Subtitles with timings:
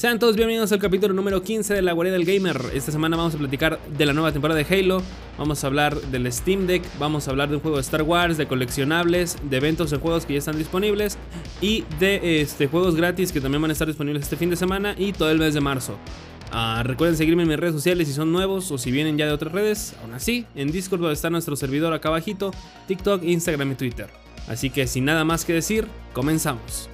[0.00, 2.58] Sean todos bienvenidos al capítulo número 15 de la Guardia del Gamer.
[2.72, 5.02] Esta semana vamos a platicar de la nueva temporada de Halo,
[5.36, 8.38] vamos a hablar del Steam Deck, vamos a hablar de un juego de Star Wars,
[8.38, 11.18] de coleccionables, de eventos de juegos que ya están disponibles
[11.60, 14.94] y de este, juegos gratis que también van a estar disponibles este fin de semana
[14.96, 15.98] y todo el mes de marzo.
[16.50, 19.32] Ah, recuerden seguirme en mis redes sociales si son nuevos o si vienen ya de
[19.32, 19.94] otras redes.
[20.00, 22.52] Aún así, en Discord está nuestro servidor acá abajito,
[22.88, 24.08] TikTok, Instagram y Twitter.
[24.48, 26.88] Así que sin nada más que decir, comenzamos.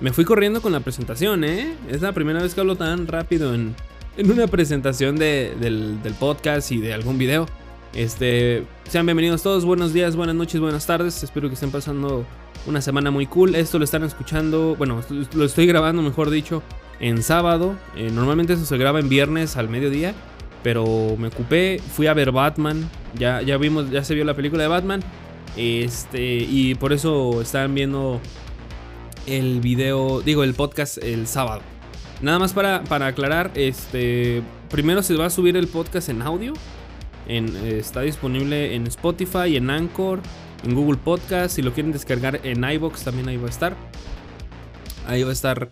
[0.00, 1.74] Me fui corriendo con la presentación, ¿eh?
[1.90, 3.74] Es la primera vez que hablo tan rápido en,
[4.16, 7.46] una presentación del, podcast y de algún video.
[7.92, 11.22] Este, sean bienvenidos todos, buenos días, buenas noches, buenas tardes.
[11.22, 12.24] Espero que estén pasando
[12.66, 13.54] una semana muy cool.
[13.54, 15.02] Esto lo están escuchando, bueno,
[15.34, 16.62] lo estoy grabando, mejor dicho,
[16.98, 17.76] en sábado.
[17.94, 20.14] Eh, normalmente eso se graba en viernes al mediodía,
[20.62, 22.88] pero me ocupé, fui a ver Batman.
[23.18, 25.02] Ya, ya vimos, ya se vio la película de Batman.
[25.58, 28.18] Este, y por eso están viendo
[29.26, 31.62] el video, digo, el podcast el sábado.
[32.20, 36.52] Nada más para, para aclarar, este, primero se va a subir el podcast en audio.
[37.26, 40.20] En, está disponible en Spotify, en Anchor,
[40.64, 41.56] en Google Podcast.
[41.56, 43.76] Si lo quieren descargar en iBox, también ahí va a estar.
[45.06, 45.70] Ahí va a estar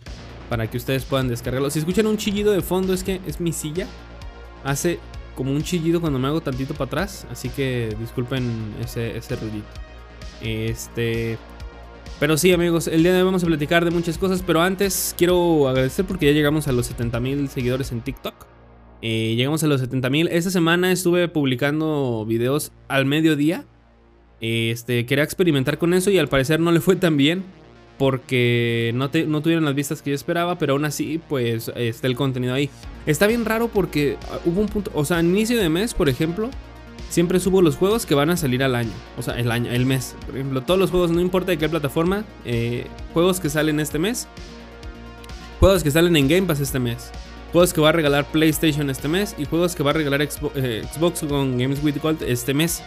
[0.49, 1.71] para que ustedes puedan descargarlo.
[1.71, 3.87] Si escuchan un chillido de fondo, es que es mi silla.
[4.65, 4.99] Hace
[5.37, 7.27] como un chillido cuando me hago tantito para atrás.
[7.31, 9.69] Así que disculpen ese, ese ruidito.
[10.41, 11.39] Este.
[12.21, 15.15] Pero sí, amigos, el día de hoy vamos a platicar de muchas cosas, pero antes
[15.17, 18.35] quiero agradecer porque ya llegamos a los 70 mil seguidores en TikTok.
[19.03, 20.29] Eh, llegamos a los 70 mil.
[20.29, 23.67] Esta semana estuve publicando videos al mediodía.
[24.41, 27.45] Este, quería experimentar con eso y al parecer no le fue tan bien
[27.99, 32.17] porque no, no tuvieron las vistas que yo esperaba, pero aún así, pues está el
[32.17, 32.69] contenido ahí.
[33.07, 36.51] Está bien raro porque hubo un punto, o sea, inicio de mes, por ejemplo,
[37.09, 38.93] siempre subo los juegos que van a salir al año.
[39.17, 40.15] O sea, el año, el mes.
[40.27, 43.99] Por ejemplo, todos los juegos, no importa de qué plataforma, eh, juegos que salen este
[43.99, 44.29] mes.
[45.61, 47.11] Juegos que salen en Game Pass este mes.
[47.53, 49.35] Juegos que va a regalar PlayStation este mes.
[49.39, 52.83] Y juegos que va a regalar eh, Xbox, con Games with Gold este mes.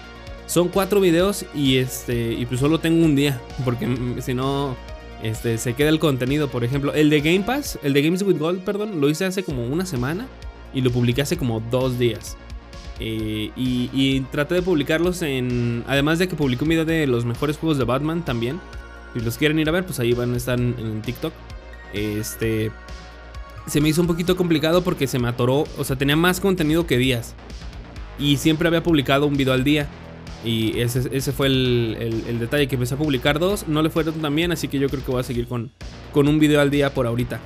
[0.45, 2.33] Son cuatro videos y este.
[2.33, 3.41] Y pues solo tengo un día.
[3.65, 3.87] Porque
[4.21, 4.75] si no.
[5.23, 6.49] Este, se queda el contenido.
[6.49, 9.43] Por ejemplo, el de Game Pass, el de Games with Gold, perdón, lo hice hace
[9.43, 10.27] como una semana.
[10.73, 12.37] Y lo publiqué hace como dos días.
[13.00, 15.84] Eh, y, traté de publicarlos en.
[15.88, 18.59] Además de que publiqué un video de los mejores juegos de Batman también.
[19.13, 21.34] Si los quieren ir a ver, pues ahí van a estar en, TikTok.
[21.94, 22.72] Este.
[23.68, 25.66] Se me hizo un poquito complicado porque se me atoró.
[25.78, 27.35] O sea, tenía más contenido que días.
[28.19, 29.88] Y siempre había publicado un video al día.
[30.44, 33.68] Y ese, fue el, detalle, que empecé a publicar dos.
[33.68, 35.72] No le fueron tan bien, así que yo creo que voy a seguir con,
[36.12, 37.40] con un video al día por ahorita.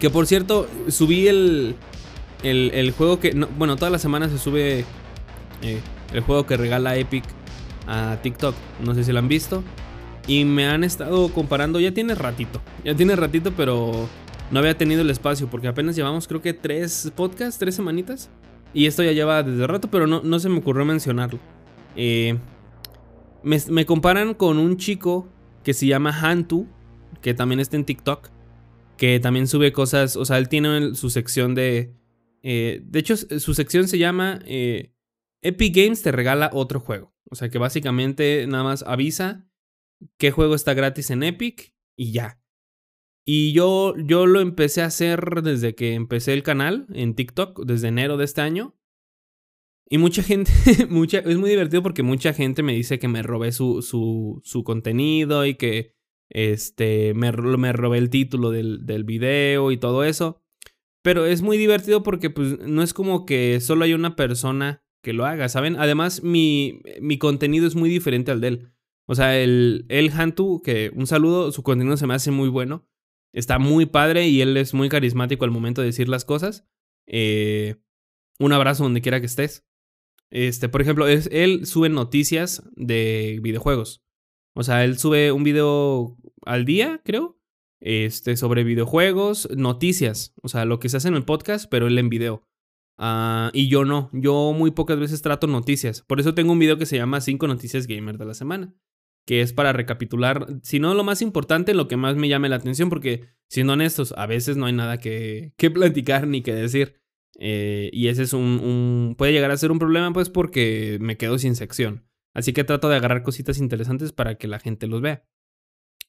[0.00, 1.76] Que por cierto, subí el,
[2.42, 3.32] el, juego que.
[3.56, 4.84] bueno, todas las semanas se sube
[5.62, 5.80] eh,
[6.12, 7.24] el juego que regala Epic
[7.86, 8.54] a TikTok.
[8.84, 9.62] No sé si lo han visto.
[10.26, 11.80] Y me han estado comparando.
[11.80, 12.60] Ya tiene ratito.
[12.84, 14.08] Ya tiene ratito, pero
[14.50, 15.48] no había tenido el espacio.
[15.48, 18.30] Porque apenas llevamos, creo que tres podcasts, tres semanitas.
[18.74, 21.38] Y esto ya lleva desde rato, pero no, no se me ocurrió mencionarlo.
[21.94, 22.38] Eh,
[23.42, 25.28] me, me, comparan con un chico
[25.62, 26.66] que se llama Hantu,
[27.20, 28.30] que también está en TikTok,
[28.96, 31.92] que también sube cosas, o sea, él tiene su sección de,
[32.42, 34.92] eh, de hecho, su sección se llama eh,
[35.42, 37.14] Epic Games te regala otro juego.
[37.30, 39.48] O sea que básicamente nada más avisa
[40.18, 42.40] qué juego está gratis en Epic y ya.
[43.24, 47.88] Y yo, yo lo empecé a hacer desde que empecé el canal en TikTok, desde
[47.88, 48.76] enero de este año.
[49.88, 50.50] Y mucha gente,
[50.90, 54.64] mucha, es muy divertido porque mucha gente me dice que me robé su, su, su
[54.64, 55.94] contenido y que
[56.30, 60.41] este, me, me robé el título del, del video y todo eso.
[61.02, 65.12] Pero es muy divertido porque pues no es como que solo hay una persona que
[65.12, 65.76] lo haga, ¿saben?
[65.76, 68.72] Además, mi, mi contenido es muy diferente al de él.
[69.06, 72.88] O sea, el, el Hantu, que un saludo, su contenido se me hace muy bueno.
[73.32, 76.68] Está muy padre y él es muy carismático al momento de decir las cosas.
[77.06, 77.76] Eh,
[78.38, 79.66] un abrazo donde quiera que estés.
[80.30, 84.04] Este, por ejemplo, es, él sube noticias de videojuegos.
[84.54, 87.41] O sea, él sube un video al día, creo
[87.82, 91.98] este, sobre videojuegos, noticias, o sea, lo que se hace en el podcast, pero él
[91.98, 92.46] en video.
[92.96, 96.02] Ah, y yo no, yo muy pocas veces trato noticias.
[96.02, 98.72] Por eso tengo un video que se llama 5 noticias gamer de la semana,
[99.26, 102.56] que es para recapitular, si no lo más importante, lo que más me llame la
[102.56, 107.00] atención, porque siendo honestos, a veces no hay nada que, que platicar ni que decir.
[107.40, 111.16] Eh, y ese es un, un, puede llegar a ser un problema, pues porque me
[111.16, 112.06] quedo sin sección.
[112.32, 115.26] Así que trato de agarrar cositas interesantes para que la gente los vea.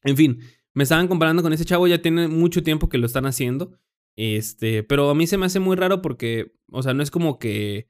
[0.04, 0.40] En fin,
[0.74, 3.78] me estaban comparando con ese chavo, ya tiene mucho tiempo que lo están haciendo.
[4.16, 7.40] Este, pero a mí se me hace muy raro porque, o sea, no es como
[7.40, 7.90] que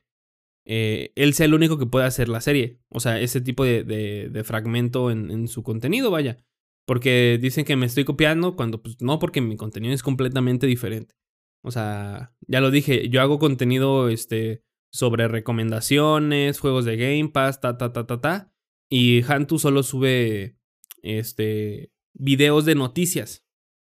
[0.66, 2.80] eh, él sea el único que pueda hacer la serie.
[2.90, 6.38] O sea, ese tipo de, de, fragmento en, en, su contenido, vaya.
[6.86, 11.16] Porque dicen que me estoy copiando cuando pues no, porque mi contenido es completamente diferente.
[11.64, 17.62] O sea, ya lo dije, yo hago contenido este, sobre recomendaciones, juegos de Game Pass,
[17.62, 18.54] ta, ta, ta, ta, ta.
[18.90, 20.58] Y Hantu solo sube
[21.02, 23.46] este, videos de noticias.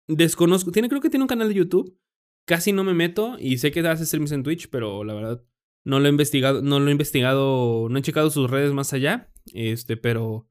[0.08, 1.98] Desconozco, tiene, creo que tiene un canal de YouTube.
[2.46, 5.42] Casi no me meto y sé que hace streams en Twitch, pero la verdad
[5.84, 9.30] no lo he investigado, no lo he investigado, no he checado sus redes más allá.
[9.52, 10.48] Este, pero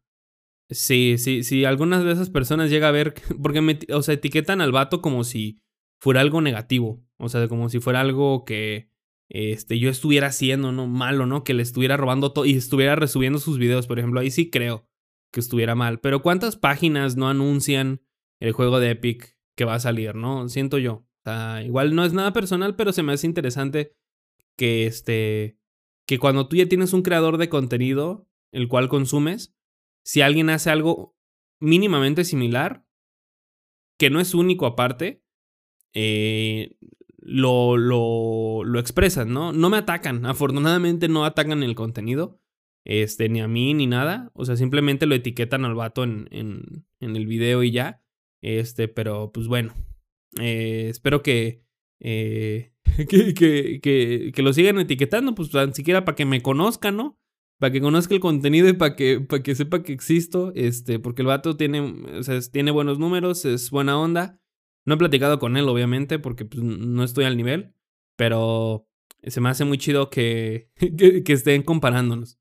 [0.69, 4.61] sí, sí, sí, algunas de esas personas llega a ver, porque me, o sea, etiquetan
[4.61, 5.61] al vato como si
[5.99, 8.89] fuera algo negativo, o sea, como si fuera algo que
[9.29, 10.87] este, yo estuviera haciendo, ¿no?
[10.87, 11.43] Malo, ¿no?
[11.43, 14.87] Que le estuviera robando todo y estuviera resubiendo sus videos, por ejemplo, ahí sí creo
[15.33, 15.99] que estuviera mal.
[15.99, 18.01] Pero ¿cuántas páginas no anuncian
[18.39, 20.47] el juego de Epic que va a salir, no?
[20.47, 21.05] Siento yo.
[21.65, 23.95] Igual no es nada personal, pero se me hace interesante
[24.55, 25.57] que este
[26.05, 29.55] que cuando tú ya tienes un creador de contenido el cual consumes,
[30.03, 31.15] si alguien hace algo
[31.59, 32.85] mínimamente similar,
[33.97, 35.23] que no es único aparte,
[35.93, 36.75] eh,
[37.17, 39.53] lo, lo, lo expresan, ¿no?
[39.53, 42.42] No me atacan, afortunadamente no atacan el contenido,
[42.85, 46.85] este, ni a mí ni nada, o sea, simplemente lo etiquetan al vato en, en,
[46.99, 48.01] en el video y ya,
[48.41, 49.73] este, pero pues bueno,
[50.39, 51.63] eh, espero que,
[51.99, 52.73] eh,
[53.09, 57.19] que, que, que, que, lo sigan etiquetando, pues ni siquiera para que me conozcan, ¿no?
[57.59, 61.27] Para que conozca el contenido y para que, que sepa que existo, este, porque el
[61.27, 64.39] vato tiene, o sea, tiene buenos números, es buena onda.
[64.85, 67.73] No he platicado con él, obviamente, porque pues, no estoy al nivel,
[68.17, 68.87] pero
[69.23, 72.37] se me hace muy chido que, que, estén comparándonos.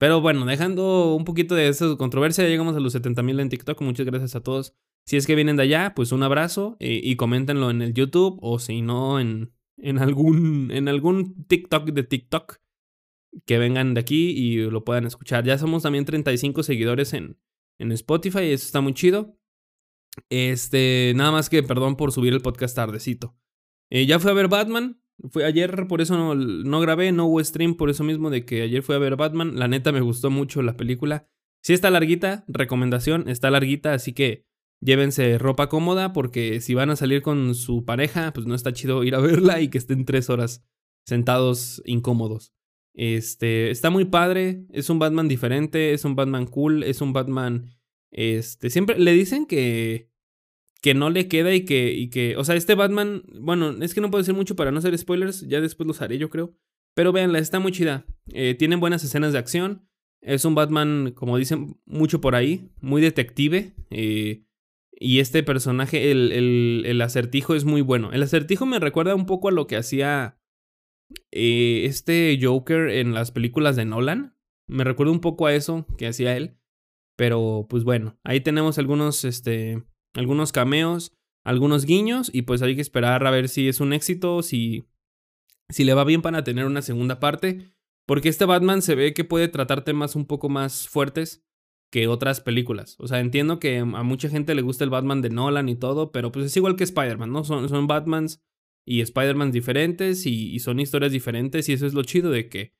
[0.00, 3.82] Pero bueno, dejando un poquito de esa controversia, llegamos a los 70 mil en TikTok.
[3.82, 4.74] Muchas gracias a todos.
[5.04, 8.38] Si es que vienen de allá, pues un abrazo eh, y coméntenlo en el YouTube
[8.40, 12.60] o si no en, en, algún, en algún TikTok de TikTok
[13.44, 15.44] que vengan de aquí y lo puedan escuchar.
[15.44, 17.38] Ya somos también 35 seguidores en,
[17.78, 19.36] en Spotify, eso está muy chido.
[20.30, 23.36] Este, nada más que perdón por subir el podcast tardecito.
[23.90, 25.02] Eh, ya fui a ver Batman.
[25.28, 28.62] Fue ayer, por eso no, no, grabé, no hubo stream, por eso mismo de que
[28.62, 29.58] ayer fui a ver Batman.
[29.58, 31.26] La neta me gustó mucho la película.
[31.62, 34.46] Si está larguita, recomendación, está larguita, así que
[34.80, 39.04] llévense ropa cómoda porque si van a salir con su pareja, pues no está chido
[39.04, 40.64] ir a verla y que estén tres horas
[41.06, 42.54] sentados incómodos.
[42.94, 47.70] Este, está muy padre, es un Batman diferente, es un Batman cool, es un Batman
[48.10, 50.09] este, siempre le dicen que,
[50.80, 54.00] que no le queda y que, y que, o sea, este Batman, bueno, es que
[54.00, 56.54] no puedo decir mucho para no hacer spoilers, ya después los haré yo creo,
[56.94, 59.88] pero véanla, está muy chida, eh, tienen buenas escenas de acción,
[60.22, 64.44] es un Batman, como dicen mucho por ahí, muy detective, eh,
[65.02, 68.12] y este personaje, el, el, el, acertijo es muy bueno.
[68.12, 70.38] El acertijo me recuerda un poco a lo que hacía
[71.32, 74.36] eh, este Joker en las películas de Nolan.
[74.66, 76.58] Me recuerda un poco a eso que hacía él.
[77.16, 79.82] Pero pues bueno, ahí tenemos algunos, este,
[80.14, 81.12] algunos cameos,
[81.44, 84.84] algunos guiños y pues hay que esperar a ver si es un éxito, si,
[85.68, 87.72] si le va bien para tener una segunda parte.
[88.06, 91.44] Porque este Batman se ve que puede tratar temas un poco más fuertes
[91.90, 92.96] que otras películas.
[92.98, 96.12] O sea, entiendo que a mucha gente le gusta el Batman de Nolan y todo,
[96.12, 97.44] pero pues es igual que Spider-Man, ¿no?
[97.44, 98.42] Son, son Batmans
[98.86, 102.74] y Spider-Man diferentes y, son historias diferentes y eso es lo chido de que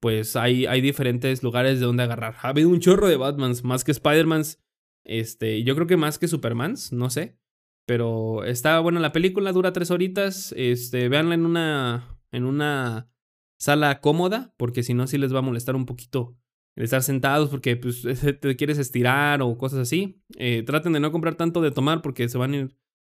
[0.00, 2.36] pues hay, hay diferentes lugares de donde agarrar.
[2.42, 4.58] Ha habido un chorro de Batmans, más que Spider-Mans.
[5.04, 7.38] Este, yo creo que más que Supermans, no sé.
[7.86, 10.54] Pero está buena la película, dura tres horitas.
[10.56, 13.10] Este, véanla en una, en una
[13.58, 16.36] sala cómoda, porque si no, sí les va a molestar un poquito
[16.76, 18.02] el estar sentados, porque pues,
[18.40, 20.22] te quieres estirar o cosas así.
[20.36, 22.68] Eh, traten de no comprar tanto de tomar, porque se van a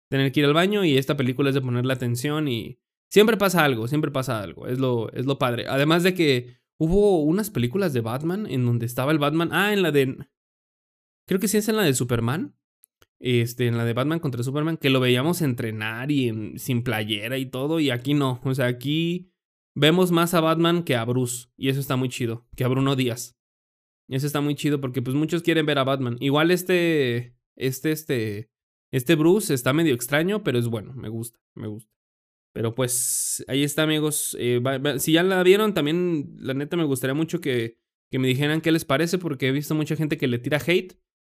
[0.10, 0.84] tener que ir al baño.
[0.84, 2.80] Y esta película es de ponerle atención y
[3.12, 4.68] siempre pasa algo, siempre pasa algo.
[4.68, 5.68] Es lo, es lo padre.
[5.68, 9.50] Además de que Hubo unas películas de Batman en donde estaba el Batman.
[9.52, 10.18] Ah, en la de.
[11.27, 12.56] Creo que sí es en la de Superman.
[13.20, 17.46] Este, en la de Batman contra Superman, que lo veíamos entrenar y sin playera y
[17.46, 17.80] todo.
[17.80, 18.42] Y aquí no.
[18.44, 19.32] O sea, aquí
[19.75, 21.48] vemos más a Batman que a Bruce.
[21.56, 22.46] Y eso está muy chido.
[22.56, 23.38] Que a Bruno Díaz.
[24.10, 26.18] Eso está muy chido porque pues muchos quieren ver a Batman.
[26.20, 27.38] Igual este.
[27.56, 28.50] Este, este.
[28.92, 30.94] Este Bruce está medio extraño, pero es bueno.
[30.94, 31.92] Me gusta, me gusta.
[32.53, 34.38] Pero pues ahí está, amigos.
[34.39, 34.62] Eh,
[35.00, 37.80] si ya la vieron, también la neta me gustaría mucho que,
[38.12, 40.94] que, me dijeran qué les parece, porque he visto mucha gente que le tira hate,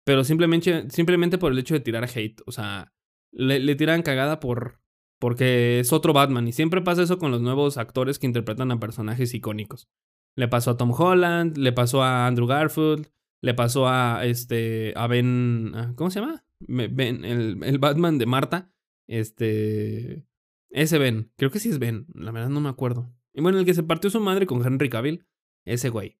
[0.05, 2.43] pero simplemente, simplemente por el hecho de tirar hate.
[2.47, 2.93] O sea,
[3.33, 4.81] le, tiran cagada por.
[5.19, 6.47] Porque es otro Batman.
[6.49, 9.89] Y siempre pasa eso con los nuevos actores que interpretan a personajes icónicos.
[10.37, 14.93] Le pasó a Tom Holland, le pasó a Andrew Garfield, le pasó a este.
[14.97, 15.95] a Ben.
[15.97, 16.45] ¿Cómo se llama?
[16.61, 18.71] Ben, el, el Batman de Marta.
[19.07, 20.27] Este.
[20.75, 23.15] Ese Ben, creo que sí es Ben, la verdad no me acuerdo.
[23.33, 25.25] Y bueno, el que se partió su madre con Henry Cavill,
[25.65, 26.19] ese güey.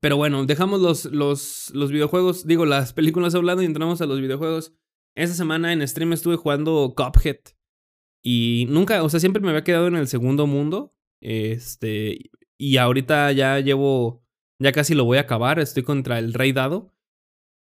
[0.00, 4.20] Pero bueno, dejamos los, los, los videojuegos, digo, las películas hablando y entramos a los
[4.20, 4.74] videojuegos.
[5.14, 7.38] Esta semana en stream estuve jugando Cuphead.
[8.22, 10.94] Y nunca, o sea, siempre me había quedado en el segundo mundo.
[11.20, 14.24] Este, y ahorita ya llevo,
[14.58, 15.58] ya casi lo voy a acabar.
[15.58, 16.92] Estoy contra el Rey Dado.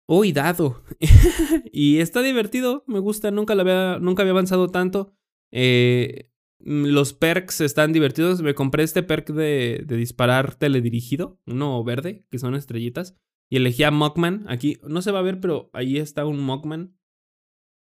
[0.08, 0.84] Uy, Dado.
[1.72, 5.14] y está divertido, me gusta, nunca, lo había, nunca había avanzado tanto.
[5.52, 8.42] Eh, los perks están divertidos.
[8.42, 13.16] Me compré este perk de, disparar teledirigido, uno verde, que son estrellitas.
[13.50, 14.46] Y elegí a Mockman.
[14.48, 16.96] Aquí no se va a ver, pero ahí está un Mockman.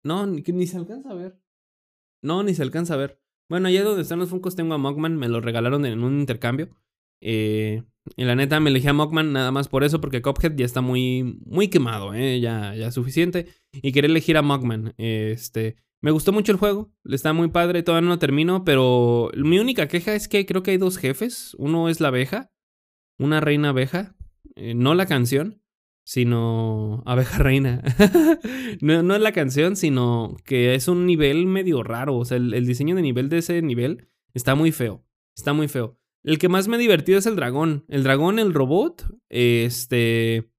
[0.04, 1.40] No, ni, ni se alcanza a ver.
[2.24, 3.22] No, ni se alcanza a ver.
[3.50, 5.18] Bueno, allá donde están los Funkos tengo a Mockman.
[5.18, 6.70] Me lo regalaron en un intercambio.
[7.22, 7.84] Eh,
[8.16, 10.82] y la neta me elegí a Mockman nada más por eso, porque Cophead ya está
[10.82, 12.40] muy, muy quemado, ¿eh?
[12.40, 13.48] Ya, ya suficiente.
[13.72, 14.96] Y quería elegir a Mockman.
[14.98, 19.88] Este, me gustó mucho el juego, está muy padre, todavía no termino, pero mi única
[19.88, 21.56] queja es que creo que hay dos jefes.
[21.60, 22.52] Uno es la abeja,
[23.20, 24.16] una reina abeja,
[24.56, 25.62] eh, no la canción,
[26.04, 27.84] sino abeja reina.
[28.82, 32.18] no, no, es la canción, sino que es un nivel medio raro.
[32.18, 35.06] O sea, el, el, diseño de nivel de ese nivel está muy feo.
[35.36, 36.00] Está muy feo.
[36.24, 37.86] El que más me ha divertido es el dragón.
[37.88, 40.52] El dragón, el robot, este...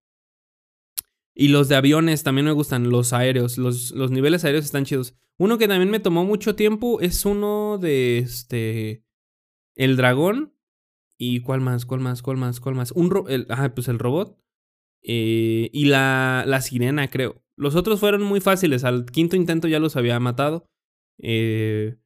[1.35, 5.15] Y los de aviones también me gustan, los aéreos, los, los niveles aéreos están chidos.
[5.39, 9.05] Uno que también me tomó mucho tiempo es uno de este.
[9.75, 10.55] El dragón.
[11.19, 11.87] ¿Y cuál más?
[11.87, 12.21] ¿Cuál más?
[12.21, 12.61] ¿Cuál más?
[12.61, 12.93] ¿Cuál más?
[12.93, 14.39] Un ro ah, pues el robot.
[15.03, 17.43] Eh, y la, la sirena, creo.
[17.57, 18.85] Los otros fueron muy fáciles.
[18.85, 20.69] Al quinto intento ya los había matado.
[21.19, 21.97] Eh,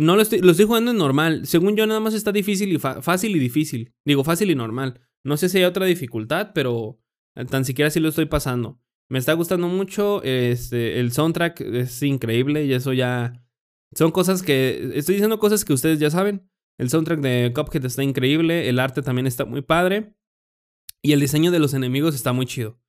[0.00, 1.46] no lo estoy, lo estoy jugando en normal.
[1.46, 3.94] Según yo, nada más está difícil y fácil y difícil.
[4.04, 5.00] Digo, fácil y normal.
[5.24, 6.98] No sé si hay otra dificultad, pero
[7.48, 8.80] tan siquiera sí lo estoy pasando.
[9.08, 10.22] Me está gustando mucho.
[10.22, 13.44] Este, el soundtrack es increíble y eso ya.
[13.94, 14.92] Son cosas que.
[14.94, 16.48] Estoy diciendo cosas que ustedes ya saben.
[16.78, 18.68] El soundtrack de Cuphead está increíble.
[18.68, 20.14] El arte también está muy padre.
[21.02, 22.80] Y el diseño de los enemigos está muy chido.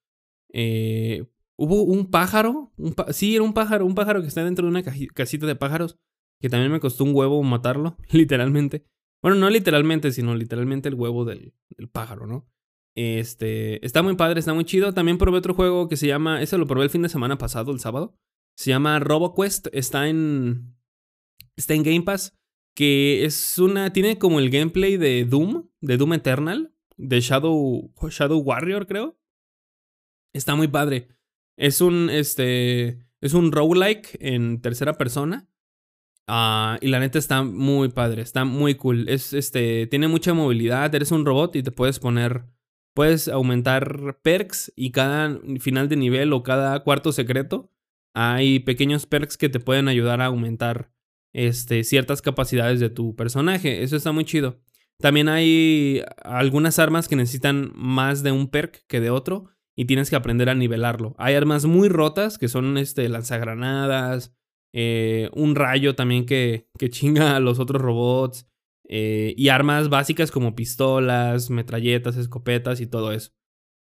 [0.53, 1.25] Eh,
[1.57, 2.71] hubo un pájaro.
[2.77, 3.85] Un sí, era un pájaro.
[3.85, 4.83] Un pájaro que está dentro de una
[5.13, 5.97] casita de pájaros.
[6.39, 7.97] Que también me costó un huevo matarlo.
[8.11, 8.85] Literalmente.
[9.21, 12.45] Bueno, no literalmente, sino literalmente el huevo del, del pájaro, ¿no?
[12.95, 14.93] Este, está muy padre, está muy chido.
[14.93, 17.71] También probé otro juego que se llama, ese lo probé el fin de semana pasado,
[17.71, 18.15] el sábado.
[18.55, 20.75] Se llama RoboQuest, está en
[21.55, 22.37] está en Game Pass,
[22.75, 28.39] que es una tiene como el gameplay de Doom, de Doom Eternal, de Shadow Shadow
[28.39, 29.17] Warrior, creo.
[30.33, 31.09] Está muy padre.
[31.57, 35.47] Es un este es un roguelike en tercera persona.
[36.27, 39.09] Uh, y la neta está muy padre, está muy cool.
[39.09, 42.45] Es este tiene mucha movilidad, eres un robot y te puedes poner
[42.93, 47.71] Puedes aumentar perks y cada final de nivel o cada cuarto secreto
[48.13, 50.91] hay pequeños perks que te pueden ayudar a aumentar
[51.33, 53.83] este, ciertas capacidades de tu personaje.
[53.83, 54.61] Eso está muy chido.
[54.99, 60.09] También hay algunas armas que necesitan más de un perk que de otro y tienes
[60.09, 61.15] que aprender a nivelarlo.
[61.17, 64.35] Hay armas muy rotas que son este, lanzagranadas,
[64.71, 68.47] eh, un rayo también que, que chinga a los otros robots.
[68.89, 73.31] Eh, y armas básicas como pistolas, metralletas, escopetas y todo eso.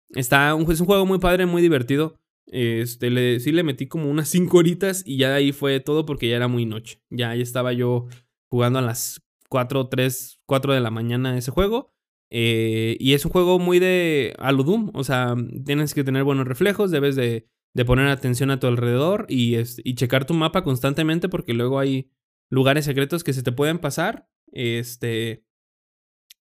[0.10, 2.20] Está un, es un juego muy padre, muy divertido.
[2.48, 6.30] Este, le, sí le metí como unas 5 horitas y ya ahí fue todo porque
[6.30, 7.02] ya era muy noche.
[7.10, 8.08] Ya ahí estaba yo
[8.50, 11.94] jugando a las 4, 3, 4 de la mañana ese juego.
[12.30, 14.92] Eh, y es un juego muy de Aludum.
[14.94, 19.26] O sea, tienes que tener buenos reflejos, debes de, de poner atención a tu alrededor
[19.30, 22.12] y, y checar tu mapa constantemente porque luego hay
[22.50, 25.46] lugares secretos que se te pueden pasar este,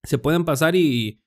[0.02, 1.23] se pueden pasar y,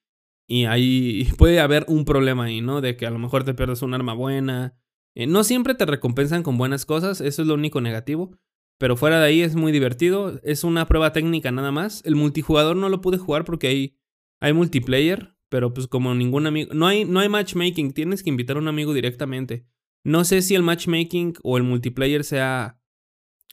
[0.47, 2.81] y ahí puede haber un problema ahí, ¿no?
[2.81, 4.77] De que a lo mejor te pierdes un arma buena.
[5.15, 8.37] Eh, no siempre te recompensan con buenas cosas, eso es lo único negativo.
[8.79, 12.01] Pero fuera de ahí es muy divertido, es una prueba técnica nada más.
[12.05, 13.97] El multijugador no lo pude jugar porque hay,
[14.41, 16.73] hay multiplayer, pero pues como ningún amigo...
[16.73, 19.67] No hay, no hay matchmaking, tienes que invitar a un amigo directamente.
[20.03, 22.81] No sé si el matchmaking o el multiplayer sea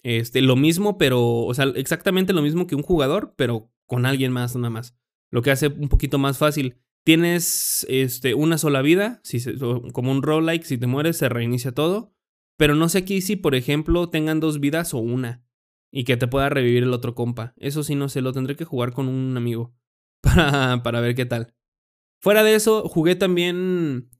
[0.03, 4.33] este, lo mismo, pero, o sea, exactamente lo mismo que un jugador, pero con alguien
[4.33, 4.97] más nada más.
[5.31, 6.79] Lo que hace un poquito más fácil.
[7.05, 9.43] Tienes este, una sola vida, si
[9.93, 12.15] como un roguelike, si te mueres se reinicia todo.
[12.59, 15.45] Pero no sé aquí si, por ejemplo, tengan dos vidas o una.
[15.91, 17.55] Y que te pueda revivir el otro compa.
[17.57, 19.75] Eso sí, no sé, lo tendré que jugar con un amigo.
[20.23, 21.55] Para, para ver qué tal.
[22.21, 24.11] Fuera de eso, jugué también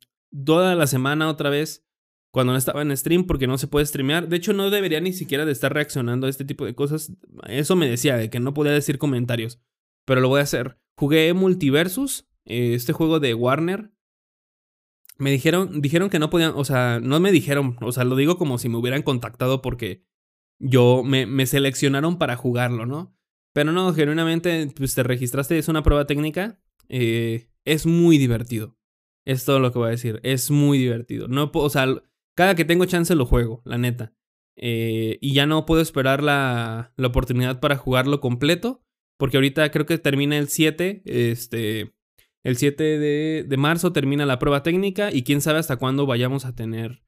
[0.47, 1.87] toda la semana otra vez
[2.31, 4.29] cuando no estaba en stream porque no se puede streamear.
[4.29, 7.13] De hecho, no debería ni siquiera de estar reaccionando a este tipo de cosas.
[7.49, 9.61] Eso me decía, de que no podía decir comentarios.
[10.05, 10.79] Pero lo voy a hacer.
[10.97, 13.91] Jugué Multiversus, eh, este juego de Warner.
[15.19, 18.39] Me dijeron, dijeron que no podían, o sea, no me dijeron, o sea, lo digo
[18.39, 20.07] como si me hubieran contactado porque
[20.59, 23.15] yo me, seleccionaron para jugarlo, ¿no?
[23.53, 26.61] Pero no, genuinamente, pues te registraste, es una prueba técnica.
[26.89, 28.79] Eh, es muy divertido.
[29.27, 30.21] Es todo lo que voy a decir.
[30.23, 31.29] Es muy divertido.
[31.29, 31.87] No, o sea,
[32.41, 34.15] cada que tengo chance lo juego, la neta.
[34.57, 38.83] Eh, y ya no puedo esperar la, la, oportunidad para jugarlo completo.
[39.19, 41.03] Porque ahorita creo que termina el 7.
[41.05, 41.93] Este.
[42.43, 45.13] El 7 de, de marzo termina la prueba técnica.
[45.13, 47.03] Y quién sabe hasta cuándo vayamos a tener.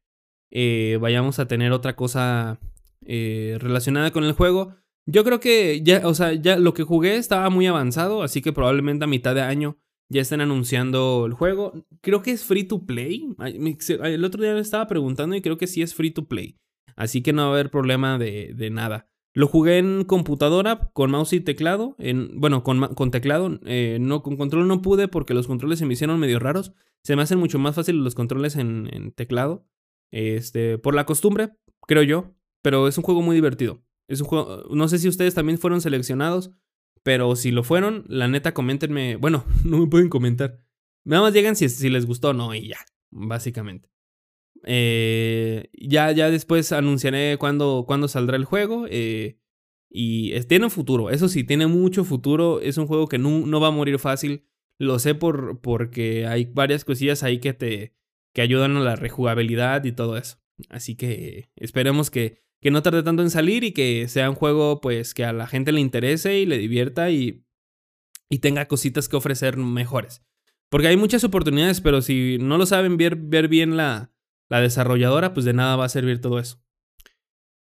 [0.50, 2.60] Eh, vayamos a tener otra cosa
[3.06, 4.76] eh, relacionada con el juego.
[5.06, 8.52] Yo creo que ya, o sea, ya lo que jugué estaba muy avanzado, así que
[8.52, 9.78] probablemente a mitad de año
[10.12, 11.72] ya estén anunciando el juego.
[12.00, 13.34] Creo que es free to play.
[13.38, 16.58] El otro día me estaba preguntando y creo que sí es free to play.
[16.94, 19.08] Así que no va a haber problema de, de nada.
[19.34, 21.96] Lo jugué en computadora con mouse y teclado.
[21.98, 23.58] En, bueno, con, con teclado.
[23.64, 26.72] Eh, no, con control no pude porque los controles se me hicieron medio raros.
[27.02, 29.66] Se me hacen mucho más fáciles los controles en, en teclado.
[30.12, 32.34] Este, por la costumbre, creo yo.
[32.62, 33.82] Pero es un juego muy divertido.
[34.06, 34.64] Es un juego.
[34.70, 36.52] No sé si ustedes también fueron seleccionados.
[37.02, 39.16] Pero si lo fueron, la neta, coméntenme.
[39.16, 40.60] Bueno, no me pueden comentar.
[41.04, 42.78] Nada más llegan si, si les gustó o no, y ya.
[43.10, 43.90] Básicamente.
[44.64, 48.86] Eh, ya, ya después anunciaré cuándo, saldrá el juego.
[48.88, 49.38] Eh,
[49.90, 51.10] y tiene futuro.
[51.10, 52.60] Eso sí, tiene mucho futuro.
[52.60, 54.46] Es un juego que no, no va a morir fácil.
[54.78, 57.94] Lo sé por, porque hay varias cosillas ahí que te
[58.32, 60.38] que ayudan a la rejugabilidad y todo eso.
[60.68, 64.80] Así que esperemos que que no tarde tanto en salir y que sea un juego
[64.80, 67.44] pues que a la gente le interese y le divierta y,
[68.30, 70.22] y tenga cositas que ofrecer mejores.
[70.70, 74.12] Porque hay muchas oportunidades, pero si no lo saben ver, ver bien la,
[74.48, 76.62] la desarrolladora, pues de nada va a servir todo eso.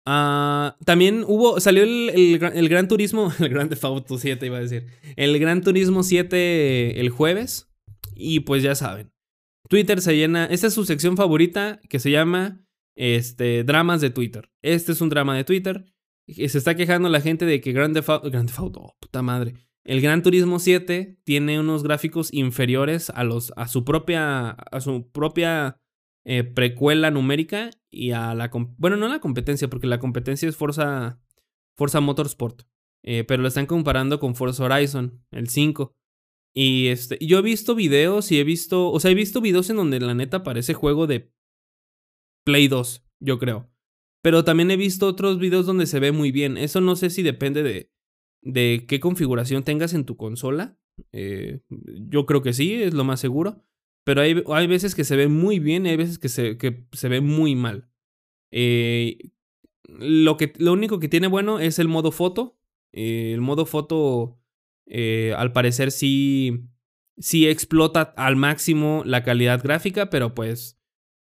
[0.07, 2.11] Ah, también hubo, salió el,
[2.55, 4.87] el, Gran Turismo, el Gran Auto 7 iba a decir,
[5.17, 7.69] el Gran Turismo 7 el jueves
[8.15, 9.13] y pues ya saben,
[9.69, 12.66] Twitter se llena, esta es su sección favorita que se llama
[12.97, 14.51] este, dramas de Twitter.
[14.63, 15.85] Este es un drama de Twitter.
[16.27, 19.55] Se está quejando la gente de que Grand Theft Auto, oh, puta madre.
[19.85, 25.09] El Gran Turismo 7 tiene unos gráficos inferiores a los a su propia a su
[25.13, 25.81] propia
[26.25, 31.21] eh, precuela numérica y a la bueno, no la competencia porque la competencia es Forza
[31.77, 32.63] Forza Motorsport.
[33.05, 35.95] Eh, pero lo están comparando con Forza Horizon, el 5.
[36.53, 39.77] Y este, yo he visto videos y he visto, o sea, he visto videos en
[39.77, 41.31] donde la neta parece juego de
[42.47, 43.69] Play 2, yo creo.
[44.23, 46.57] Pero también he visto otros videos donde se ve muy bien.
[46.57, 47.93] Eso no sé si depende de,
[48.41, 50.79] de qué configuración tengas en tu consola.
[51.13, 53.65] Eh, yo creo que sí, es lo más seguro.
[54.05, 56.87] Pero hay, hay, veces que se ve muy bien y hay veces que se, que
[56.93, 57.91] se ve muy mal.
[58.53, 59.19] Eh,
[59.89, 62.61] lo, que, lo único que tiene bueno es el modo foto.
[62.93, 64.39] Eh, el modo foto,
[65.37, 66.69] al parecer, sí,
[67.19, 70.76] sí explota al máximo la calidad gráfica, pero pues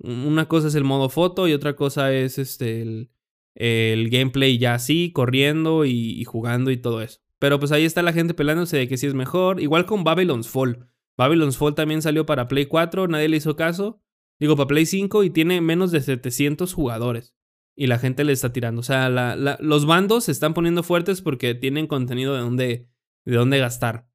[0.02, 3.10] una cosa es el modo foto y otra cosa es este el,
[3.54, 7.20] el gameplay ya así, corriendo y, jugando y todo eso.
[7.38, 9.60] Pero pues ahí está la gente peleándose de que sí es mejor.
[9.60, 10.86] Igual con Babylon's Fall.
[11.16, 14.00] Babylon's Fall también salió para Play 4, nadie le hizo caso.
[14.38, 17.34] Digo, para Play 5 y tiene menos de 700 jugadores.
[17.74, 18.80] Y la gente le está tirando.
[18.80, 22.88] O sea, los bandos se están poniendo fuertes porque tienen contenido de dónde,
[23.24, 24.08] de dónde gastar.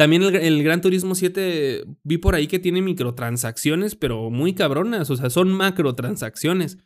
[0.00, 5.16] También el, Gran Turismo 7 vi por ahí que tiene microtransacciones, pero muy cabronas, o
[5.16, 6.78] sea, son macrotransacciones.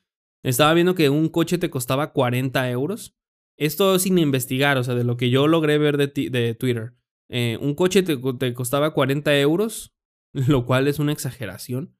[0.42, 3.16] Estaba viendo que un coche te costaba 40 euros.
[3.56, 6.94] Esto sin investigar, o sea, de lo que yo logré ver de, Twitter.
[7.28, 9.94] Eh, un coche te, te, costaba 40 euros,
[10.32, 11.96] lo cual es una exageración.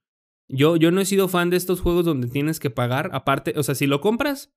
[0.49, 3.63] Yo, yo no he sido fan de estos juegos donde tienes que pagar, aparte, o
[3.63, 4.53] sea, si lo compras,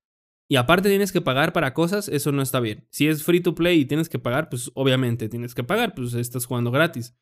[0.49, 2.87] y aparte tienes que pagar para cosas, eso no está bien.
[2.89, 6.13] Si es free to play y tienes que pagar, pues obviamente tienes que pagar, pues
[6.13, 7.15] estás jugando gratis.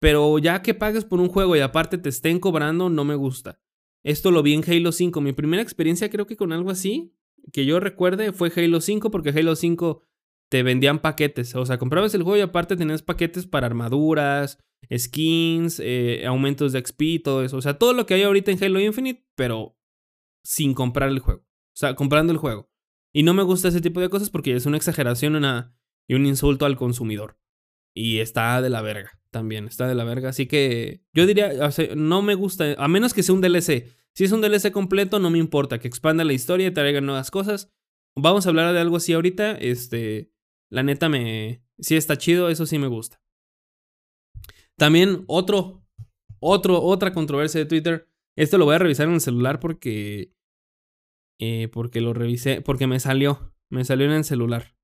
[0.00, 3.60] Pero ya que pagues por un juego y aparte te estén cobrando, no me gusta.
[4.04, 5.20] Esto lo vi en Halo 5.
[5.20, 7.14] Mi primera experiencia creo que con algo así,
[7.52, 10.02] que yo recuerde, fue Halo 5 porque Halo 5
[10.50, 11.54] te vendían paquetes.
[11.54, 14.58] O sea, comprabas el juego y aparte tenías paquetes para armaduras,
[14.96, 17.56] skins, eh, aumentos de XP, todo eso.
[17.56, 19.76] O sea, todo lo que hay ahorita en Halo Infinite, pero
[20.44, 21.47] sin comprar el juego.
[21.78, 22.68] O sea, comprando el juego.
[23.14, 25.76] Y no me gusta ese tipo de cosas porque es una exageración una,
[26.08, 27.38] y un insulto al consumidor.
[27.94, 30.30] Y está de la verga también, está de la verga.
[30.30, 31.52] Así que yo diría,
[31.94, 33.86] no me gusta, a menos que sea un DLC.
[34.12, 37.30] Si es un DLC completo, no me importa, que expanda la historia y traiga nuevas
[37.30, 37.72] cosas.
[38.16, 39.52] Vamos a hablar de algo así ahorita.
[39.52, 40.32] Este,
[40.70, 43.22] la neta me, sí está chido, eso sí me gusta.
[44.76, 45.86] También otro,
[46.40, 48.08] otro, otra controversia de Twitter.
[48.34, 50.32] Esto lo voy a revisar en el celular porque
[51.38, 54.76] eh, porque lo revisé, porque me salió, me salió en el celular.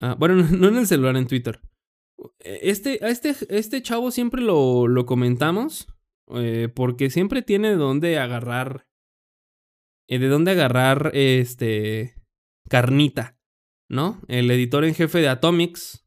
[0.00, 1.60] Ah, bueno, no en el celular, en Twitter.
[2.38, 5.88] Este, este, este chavo siempre lo, lo comentamos,
[6.34, 8.86] eh, porque siempre tiene de dónde agarrar,
[10.08, 12.14] eh, de dónde agarrar, este,
[12.68, 13.38] carnita.
[13.88, 14.20] ¿no?
[14.28, 16.06] El editor en jefe de Atomics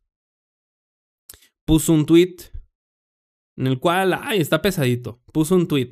[1.66, 2.36] puso un tweet
[3.58, 5.22] en el cual, ay, está pesadito.
[5.34, 5.92] Puso un tweet.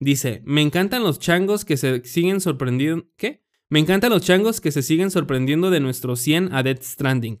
[0.00, 3.06] Dice, me encantan los changos que se siguen sorprendiendo.
[3.16, 3.44] ¿Qué?
[3.70, 7.38] Me encantan los changos que se siguen sorprendiendo de nuestro 100 a Death Stranding.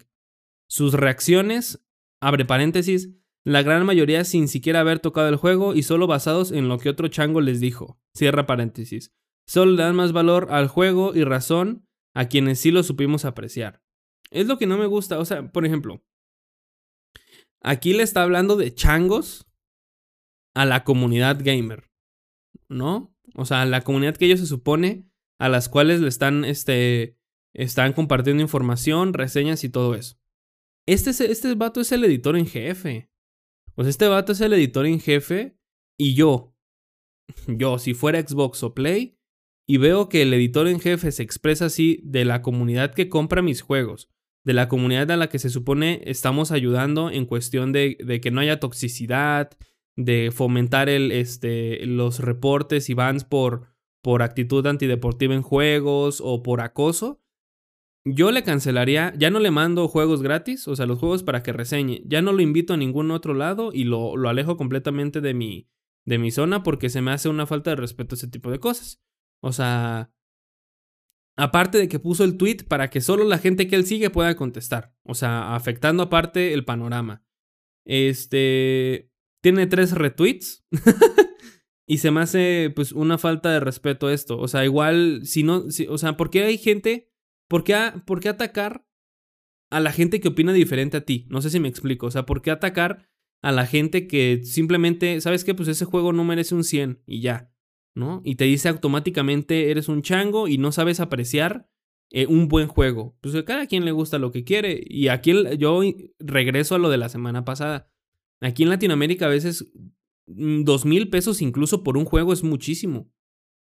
[0.68, 1.84] Sus reacciones,
[2.20, 3.10] abre paréntesis,
[3.44, 6.88] la gran mayoría sin siquiera haber tocado el juego y solo basados en lo que
[6.88, 8.00] otro chango les dijo.
[8.14, 9.12] Cierra paréntesis.
[9.46, 13.82] Solo le dan más valor al juego y razón a quienes sí lo supimos apreciar.
[14.30, 15.18] Es lo que no me gusta.
[15.18, 16.02] O sea, por ejemplo,
[17.60, 19.46] aquí le está hablando de changos
[20.54, 21.90] a la comunidad gamer.
[22.68, 23.14] ¿No?
[23.34, 27.18] O sea, la comunidad que ellos se supone a las cuales le están, este,
[27.52, 30.16] están compartiendo información, reseñas y todo eso.
[30.86, 33.10] Este, este vato es el editor en jefe.
[33.74, 35.58] Pues este vato es el editor en jefe
[35.98, 36.54] y yo,
[37.48, 39.18] yo, si fuera Xbox o Play,
[39.66, 43.40] y veo que el editor en jefe se expresa así de la comunidad que compra
[43.40, 44.10] mis juegos,
[44.44, 48.30] de la comunidad a la que se supone estamos ayudando en cuestión de, de que
[48.30, 49.56] no haya toxicidad,
[49.96, 53.68] de fomentar el, este, los reportes y bans por,
[54.02, 57.20] por actitud antideportiva en juegos o por acoso,
[58.04, 61.52] yo le cancelaría, ya no le mando juegos gratis, o sea, los juegos para que
[61.52, 65.32] reseñe, ya no lo invito a ningún otro lado y lo, lo alejo completamente de
[65.32, 65.68] mi,
[66.04, 68.60] de mi zona porque se me hace una falta de respeto a ese tipo de
[68.60, 69.00] cosas.
[69.40, 70.12] O sea,
[71.36, 74.36] aparte de que puso el tweet para que solo la gente que él sigue pueda
[74.36, 77.24] contestar, o sea, afectando aparte el panorama.
[77.86, 79.10] Este,
[79.44, 80.66] tiene tres retweets.
[81.86, 84.38] y se me hace pues una falta de respeto esto.
[84.38, 87.14] O sea, igual, si no, o sea, ¿por qué hay gente
[87.48, 88.86] ¿Por qué, atacar
[89.70, 91.26] a la gente que opina diferente a ti?
[91.28, 92.06] No sé si me explico.
[92.06, 93.08] O sea, ¿por qué atacar
[93.42, 95.54] a la gente que simplemente, ¿sabes qué?
[95.54, 97.52] Pues ese juego no merece un 100 y ya,
[97.94, 98.22] ¿no?
[98.24, 101.68] Y te dice automáticamente eres un chango y no sabes apreciar
[102.10, 103.16] eh, un buen juego.
[103.20, 104.82] Pues a cada quien le gusta lo que quiere.
[104.84, 105.82] Y aquí yo
[106.18, 107.92] regreso a lo de la semana pasada.
[108.40, 109.72] Aquí en Latinoamérica a veces
[110.26, 113.10] mm, dos mil pesos incluso por un juego es muchísimo.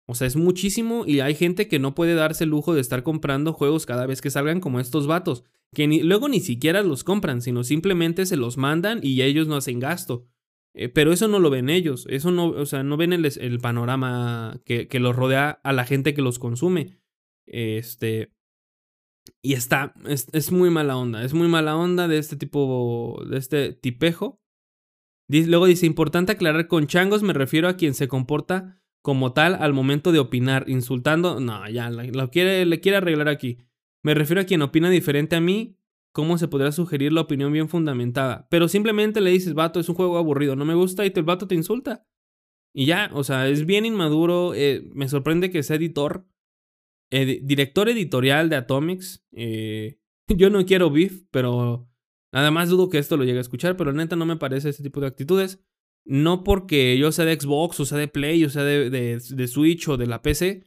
[0.06, 3.02] O sea, es muchísimo y hay gente que no puede darse el lujo de estar
[3.02, 5.44] comprando juegos cada vez que salgan como estos vatos,
[5.74, 9.78] que luego ni siquiera los compran, sino simplemente se los mandan y ellos no hacen
[9.78, 10.26] gasto.
[10.74, 14.60] Eh, pero eso no lo ven ellos, eso no, o sea, no ven el, panorama
[14.64, 16.98] que, que, los rodea a la gente que los consume.
[17.46, 18.32] Este.
[19.42, 23.36] Y está, es, es, muy mala onda, es muy mala onda de este tipo, de
[23.36, 24.41] este tipejo.
[25.40, 29.72] Luego dice, importante aclarar, con changos me refiero a quien se comporta como tal al
[29.72, 31.40] momento de opinar, insultando.
[31.40, 33.58] No, ya, lo quiere, le quiere arreglar aquí.
[34.02, 35.78] Me refiero a quien opina diferente a mí,
[36.12, 38.46] cómo se podrá sugerir la opinión bien fundamentada.
[38.50, 41.48] Pero simplemente le dices, vato, es un juego aburrido, no me gusta, y el vato
[41.48, 42.06] te insulta.
[42.74, 44.54] Y ya, o sea, es bien inmaduro.
[44.54, 46.26] Eh, me sorprende que sea editor,
[47.10, 49.24] director editorial de Atomics.
[49.32, 51.88] Eh, yo no quiero beef, pero
[52.32, 54.82] nada más dudo que esto lo llegue a escuchar, pero neta no me parece ese
[54.82, 55.60] tipo de actitudes.
[56.04, 59.88] No porque yo sea de Xbox, o sea de Play, o sea de, de, Switch
[59.88, 60.64] o de la PC,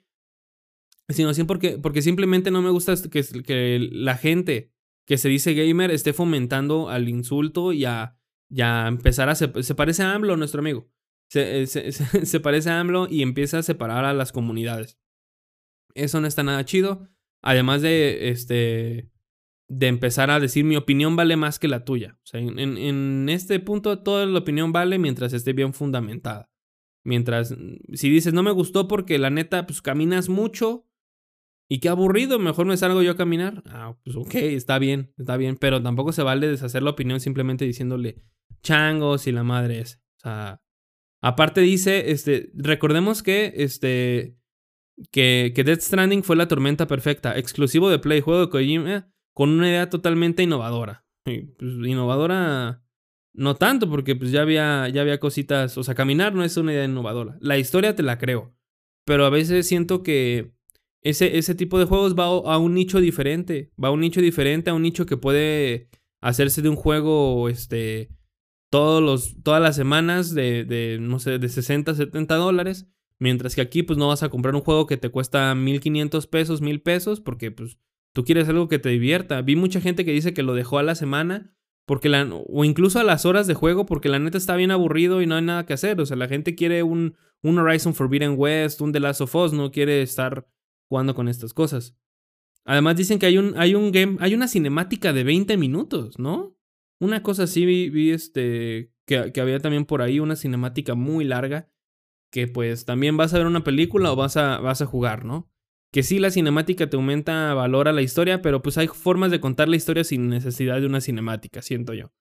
[1.10, 4.71] sino porque, porque simplemente no me gusta que, que, la gente
[5.06, 8.17] que se dice gamer esté fomentando al insulto y a,
[8.49, 9.36] empezar a...
[9.36, 10.89] Se, parece a AMLO, nuestro amigo.
[11.30, 14.99] Se, se, se, parece a AMLO y empieza a separar a las comunidades.
[15.95, 17.10] Eso no está nada chido.
[17.41, 19.12] Además de, este,
[19.67, 22.17] de empezar a decir mi opinión vale más que la tuya.
[22.23, 26.51] O sea, en, este punto toda la opinión vale mientras esté bien fundamentada.
[27.04, 27.56] Mientras,
[27.93, 30.88] si dices no me gustó porque la neta, pues caminas mucho
[31.67, 33.63] y qué aburrido, mejor me salgo yo a caminar.
[33.67, 37.65] Ah, pues ok, está bien, está bien, pero tampoco se vale deshacer la opinión simplemente
[37.65, 38.23] diciéndole
[38.62, 40.01] changos y la madre es.
[40.17, 40.62] O sea,
[41.21, 44.38] aparte dice, este, recordemos que, este,
[45.12, 49.50] que, que Death Stranding fue la tormenta perfecta, exclusivo de Play, juego de Kojima con
[49.50, 51.06] una idea totalmente innovadora.
[51.26, 52.82] Pues, innovadora
[53.34, 56.71] no tanto, porque pues ya había, ya había cositas, o sea, caminar no es una
[56.71, 57.38] idea innovadora.
[57.41, 58.56] La historia te la creo,
[59.06, 60.54] pero a veces siento que
[61.02, 64.69] ese, ese tipo de juegos va a un nicho diferente, va a un nicho diferente,
[64.69, 65.89] a un nicho que puede
[66.21, 68.10] hacerse de un juego, este,
[68.71, 72.88] todos los, todas las semanas de, de, no sé, de 60, 70 dólares,
[73.19, 76.62] mientras que aquí pues no vas a comprar un juego que te cuesta 1500 pesos,
[76.62, 77.78] 1000 pesos, porque pues
[78.15, 79.41] Tú quieres algo que te divierta.
[79.41, 81.54] Vi mucha gente que dice que lo dejó a la semana
[81.86, 82.10] porque
[82.47, 85.36] o incluso a las horas de juego porque la neta está bien aburrido y no
[85.36, 85.99] hay nada que hacer.
[85.99, 89.51] O sea, la gente quiere un, un Horizon Forbidden West, un The Last of Us,
[89.51, 90.47] no quiere estar
[90.88, 91.97] jugando con estas cosas.
[92.63, 96.58] Además dicen que hay un, hay un game, hay una cinemática de 20 minutos, ¿no?
[97.01, 101.69] Una cosa así vi, este, que, que, había también por ahí una cinemática muy larga,
[102.32, 105.51] que pues también vas a ver una película o vas a, vas a jugar, ¿no?
[105.91, 109.39] Que sí la cinemática te aumenta valor a la historia, pero pues hay formas de
[109.39, 112.12] contar la historia sin necesidad de una cinemática, siento yo.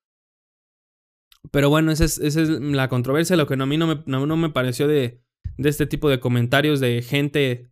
[1.50, 5.20] Pero bueno, esa es, la controversia, lo que a mí no me, pareció de,
[5.58, 7.70] este tipo de comentarios de gente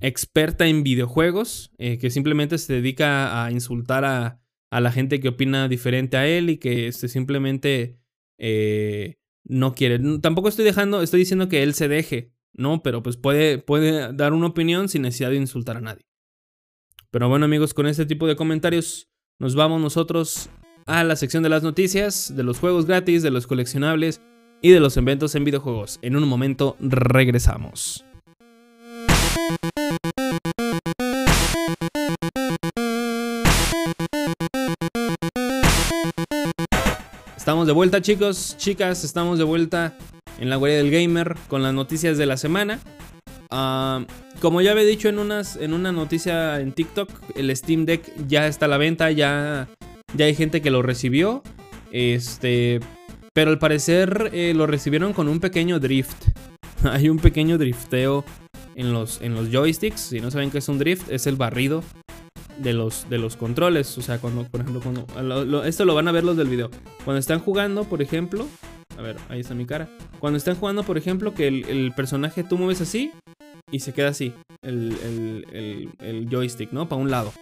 [0.00, 4.40] experta en videojuegos, eh, que simplemente se dedica a insultar a,
[4.70, 7.98] a, la gente que opina diferente a él y que este, simplemente
[8.38, 10.00] eh, no quiere.
[10.20, 12.82] Tampoco estoy dejando, estoy diciendo que él se deje, ¿no?
[12.82, 16.04] Pero pues puede, puede dar una opinión sin necesidad de insultar a nadie.
[17.10, 20.50] Pero bueno amigos, con este tipo de comentarios nos vamos nosotros
[20.84, 24.20] a la sección de las noticias, de los juegos gratis, de los coleccionables
[24.60, 25.98] y de los eventos en videojuegos.
[26.02, 28.04] En un momento regresamos.
[37.36, 39.96] Estamos de vuelta chicos, chicas, estamos de vuelta
[40.38, 42.80] en la guardia del gamer con las noticias de la semana.
[43.50, 44.04] Ah,
[44.40, 48.46] como ya había dicho en, unas, en una noticia en TikTok, el Steam Deck ya
[48.46, 49.68] está a la venta, ya
[50.14, 51.42] ya hay gente que lo recibió.
[51.92, 52.80] Este.
[53.32, 56.28] Pero al parecer eh, lo recibieron con un pequeño drift.
[56.84, 58.24] hay un pequeño drifteo
[58.74, 60.00] en los, en los joysticks.
[60.00, 61.84] Si no saben qué es un drift, es el barrido
[62.58, 63.96] de los, de los controles.
[63.98, 65.64] O sea, cuando, por ejemplo, cuando.
[65.64, 66.70] esto lo van a ver los del video.
[67.04, 68.46] Cuando están jugando, por ejemplo.
[68.98, 69.88] A ver, ahí está mi cara.
[70.18, 73.12] Cuando están jugando, por ejemplo, que el, personaje tú mueves así
[73.70, 74.32] y se queda así.
[74.60, 76.88] El, joystick, ¿no?
[76.88, 77.32] Para un lado.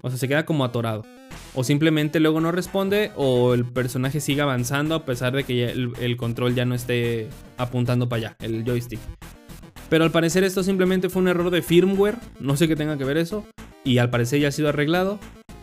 [0.00, 1.04] O sea, se queda como atorado.
[1.54, 6.16] O simplemente luego no responde o el personaje sigue avanzando a pesar de que el,
[6.16, 9.00] control ya no esté apuntando para allá, el joystick.
[9.90, 13.04] Pero al parecer esto simplemente fue un error de firmware, no sé qué tenga que
[13.04, 13.44] ver eso.
[13.84, 15.18] Y al parecer ya ha sido arreglado.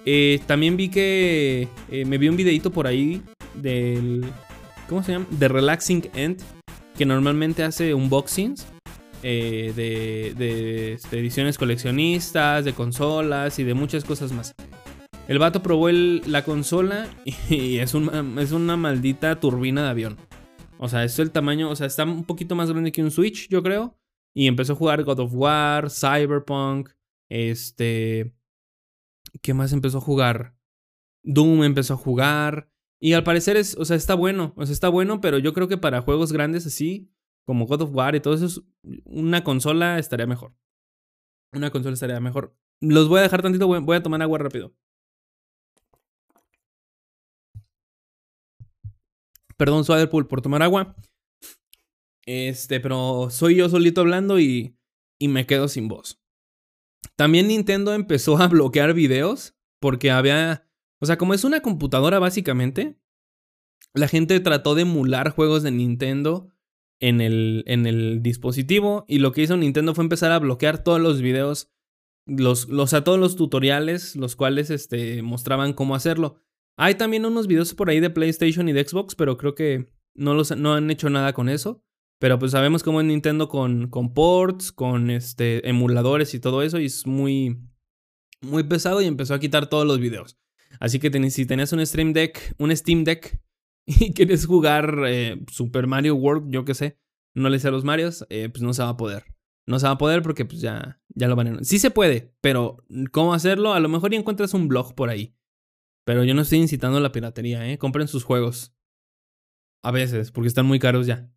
[0.05, 3.21] Eh, también vi que eh, me vi un videito por ahí
[3.55, 4.25] del...
[4.89, 5.27] ¿Cómo se llama?
[5.29, 6.41] De Relaxing End,
[6.97, 8.65] que normalmente hace unboxings
[9.21, 14.55] eh, de, este, ediciones coleccionistas, de consolas y de muchas cosas más.
[15.27, 17.07] El vato probó la consola
[17.49, 20.17] y es una, es una maldita turbina de avión.
[20.79, 23.47] O sea, es el tamaño, o sea, está un poquito más grande que un Switch,
[23.47, 23.95] yo creo.
[24.33, 26.89] Y empezó a jugar God of War, Cyberpunk,
[27.29, 28.33] este...
[29.43, 30.55] ¿Qué más empezó a jugar?
[31.21, 32.71] Doom empezó a jugar.
[33.01, 34.53] Y al parecer es, o sea, está bueno.
[34.57, 37.09] O sea, está bueno, pero yo creo que para juegos grandes así,
[37.45, 38.63] como God of War y todo eso,
[39.05, 40.53] una consola estaría mejor.
[41.53, 42.55] Una consola estaría mejor.
[42.81, 44.73] Los voy a dejar tantito, voy a tomar agua rápido.
[49.57, 50.95] Perdón, Swaderpool, por tomar agua.
[52.25, 54.77] Este, pero soy yo solito hablando y,
[55.19, 56.21] y me quedo sin voz.
[57.17, 60.68] También Nintendo empezó a bloquear videos porque había,
[60.99, 62.99] o sea, como es una computadora básicamente,
[63.93, 66.51] la gente trató de emular juegos de Nintendo
[66.99, 70.99] en el, en el dispositivo y lo que hizo Nintendo fue empezar a bloquear todos
[70.99, 71.71] los videos,
[72.25, 76.41] los, los, a todos los tutoriales, los cuales este, mostraban cómo hacerlo.
[76.77, 80.33] Hay también unos videos por ahí de PlayStation y de Xbox, pero creo que no,
[80.33, 81.83] los, no han hecho nada con eso.
[82.19, 86.77] Pero pues sabemos cómo es Nintendo con, con ports, con este, emuladores y todo eso,
[86.77, 87.57] y es muy,
[88.41, 90.37] muy pesado y empezó a quitar todos los videos.
[90.79, 93.39] Así que si tenías un Stream Deck, un Steam Deck
[93.85, 96.97] y quieres jugar eh, Super Mario World, yo qué sé,
[97.33, 99.25] no le sé a los Marios, eh, pues no se va a poder.
[99.67, 101.63] No se va a poder porque pues ya, ya lo van a...
[101.63, 103.73] Sí se puede, pero ¿cómo hacerlo?
[103.73, 105.35] A lo mejor ya encuentras un blog por ahí.
[106.05, 107.77] Pero yo no estoy incitando a la piratería, ¿eh?
[107.77, 108.73] Compren sus juegos.
[109.83, 111.31] A veces, porque están muy caros ya.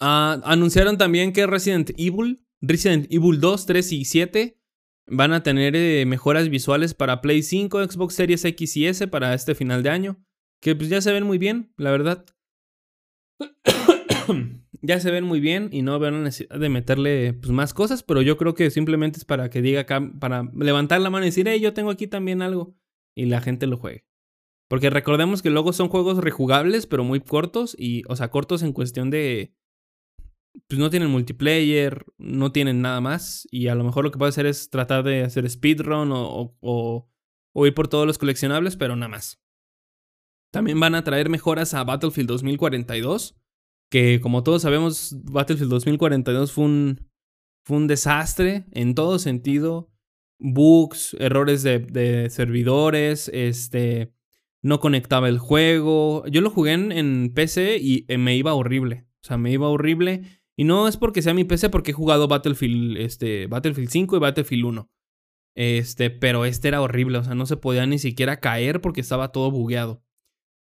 [0.00, 4.60] Ah, anunciaron también que Resident Evil, Resident Evil 2, 3 y 7
[5.06, 9.34] van a tener eh, mejoras visuales para Play 5, Xbox Series X y S para
[9.34, 10.24] este final de año.
[10.60, 12.24] Que pues ya se ven muy bien, la verdad.
[14.82, 18.02] ya se ven muy bien y no veo la necesidad de meterle pues, más cosas,
[18.02, 21.28] pero yo creo que simplemente es para que diga acá, para levantar la mano y
[21.28, 22.74] decir, hey, yo tengo aquí también algo
[23.14, 24.06] y la gente lo juegue.
[24.68, 28.72] Porque recordemos que luego son juegos rejugables, pero muy cortos y, o sea, cortos en
[28.72, 29.54] cuestión de,
[30.68, 34.30] pues no tienen multiplayer, no tienen nada más y a lo mejor lo que puede
[34.30, 39.08] hacer es tratar de hacer speedrun o, o, ir por todos los coleccionables, pero nada
[39.08, 39.40] más.
[40.52, 43.36] También van a traer mejoras a Battlefield 2042,
[43.90, 47.10] que como todos sabemos, Battlefield 2042 fue un,
[47.64, 49.90] fue un desastre en todo sentido.
[50.38, 54.12] Bugs, errores de, servidores, este,
[54.62, 56.24] no conectaba el juego.
[56.26, 59.06] Yo lo jugué en, PC y eh, me iba horrible.
[59.22, 60.22] O sea, me iba horrible.
[60.56, 64.20] Y no es porque sea mi PC, porque he jugado Battlefield, este, Battlefield 5 y
[64.20, 64.90] Battlefield 1.
[65.56, 67.18] Este, pero este era horrible.
[67.18, 70.04] O sea, no se podía ni siquiera caer porque estaba todo bugueado.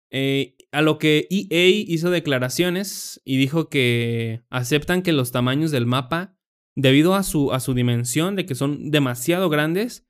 [0.10, 5.86] Eh, a lo que EA hizo declaraciones y dijo que aceptan que los tamaños del
[5.86, 6.38] mapa
[6.76, 10.08] debido a su, a su dimensión, de que son demasiado grandes,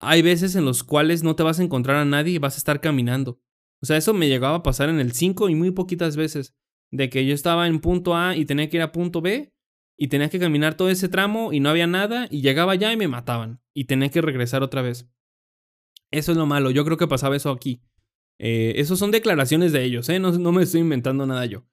[0.00, 2.58] hay veces en los cuales no te vas a encontrar a nadie y vas a
[2.58, 3.40] estar caminando.
[3.82, 6.54] O sea, eso me llegaba a pasar en el 5 y muy poquitas veces.
[6.94, 9.52] De que yo estaba en punto A y tenía que ir a punto B
[9.96, 12.96] y tenía que caminar todo ese tramo y no había nada y llegaba allá y
[12.96, 15.08] me mataban y tenía que regresar otra vez.
[16.10, 17.82] Eso es lo malo, yo creo que pasaba eso aquí.
[18.38, 20.18] Eh, son declaraciones de ellos, ¿eh?
[20.18, 21.66] no, no me estoy inventando nada yo.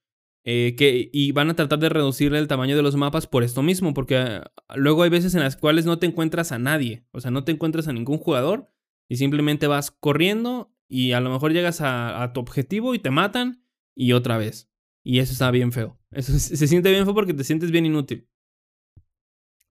[0.43, 3.61] Eh, que, y van a tratar de reducir el tamaño de los mapas por esto
[3.61, 7.21] mismo, porque ah, luego hay veces en las cuales no te encuentras a nadie, o
[7.21, 8.71] sea, no te encuentras a ningún jugador
[9.07, 13.63] y simplemente vas corriendo y a lo mejor llegas a, tu objetivo y te matan
[13.95, 14.70] y otra vez.
[15.03, 15.99] Y eso está bien feo.
[16.11, 18.27] Eso se siente bien feo porque te sientes bien inútil.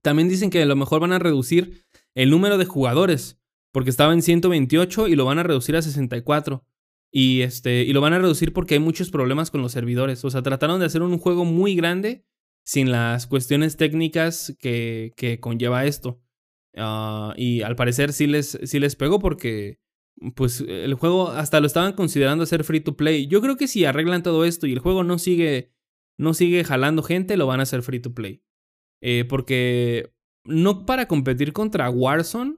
[0.02, 3.40] También dicen que a lo mejor van a reducir el número de jugadores,
[3.72, 6.64] porque estaba en 128 y lo van a reducir a 64.
[7.12, 10.24] Y, este, y lo van a reducir porque hay muchos problemas con los servidores.
[10.24, 12.24] O sea, trataron de hacer un juego muy grande
[12.64, 16.20] sin las cuestiones técnicas que, que conlleva esto.
[16.76, 19.80] Ah, y al parecer sí les, sí les pegó porque
[20.34, 23.26] pues el juego hasta lo estaban considerando hacer free to play.
[23.26, 25.72] Yo creo que si arreglan todo esto y el juego no sigue,
[26.18, 28.42] no sigue jalando gente, lo van a hacer free to play.
[29.00, 30.12] Eh, porque
[30.44, 32.56] no para competir contra Warzone,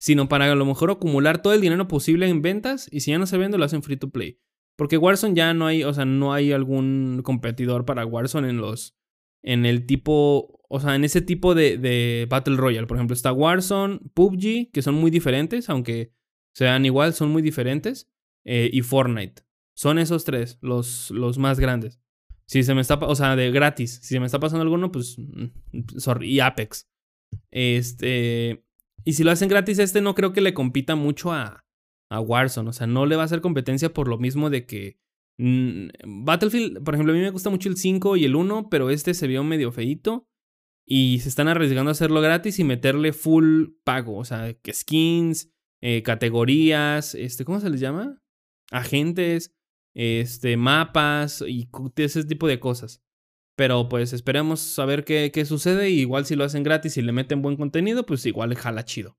[0.00, 3.18] sino para a lo mejor acumular todo el dinero posible en ventas y si ya
[3.18, 4.40] no se vende lo hacen free to play.
[4.76, 8.96] Porque Warzone ya no hay, o sea, no hay algún competidor para Warzone en los,
[9.42, 12.88] en el tipo, o sea, en ese tipo de, de Battle Royale.
[12.88, 16.12] Por ejemplo, está Warzone, PUBG, que son muy diferentes, aunque
[16.54, 18.10] sean igual, son muy diferentes,
[18.44, 19.42] eh, y Fortnite.
[19.74, 22.00] Son esos tres, los, los más grandes.
[22.46, 24.00] Si se me está, o sea, de gratis.
[24.02, 26.88] Si se me está pasando alguno, pues, mm, sorry, y Apex.
[27.50, 28.64] Este,
[29.04, 31.64] y si lo hacen gratis, este no creo que le compita mucho a,
[32.10, 32.68] a Warzone.
[32.68, 34.98] O sea, no le va a hacer competencia por lo mismo de que.
[35.38, 35.88] Mm,
[36.24, 39.14] Battlefield, por ejemplo, a mí me gusta mucho el 5 y el 1, pero este
[39.14, 40.28] se vio medio feito.
[40.86, 44.18] Y se están arriesgando a hacerlo gratis y meterle full pago.
[44.18, 45.53] O sea, que skins,
[45.86, 48.18] eh, categorías, este, ¿cómo se les llama?
[48.70, 49.54] Agentes,
[49.94, 53.02] este, mapas y ese tipo de cosas.
[53.54, 55.90] Pero pues esperemos saber qué, qué sucede.
[55.90, 59.18] Igual si lo hacen gratis y le meten buen contenido, pues igual jala chido.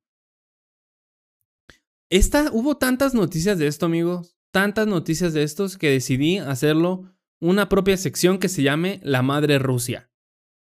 [2.09, 4.35] Esta, hubo tantas noticias de esto, amigos.
[4.51, 9.59] Tantas noticias de estos que decidí hacerlo una propia sección que se llame La Madre
[9.59, 10.09] Rusia.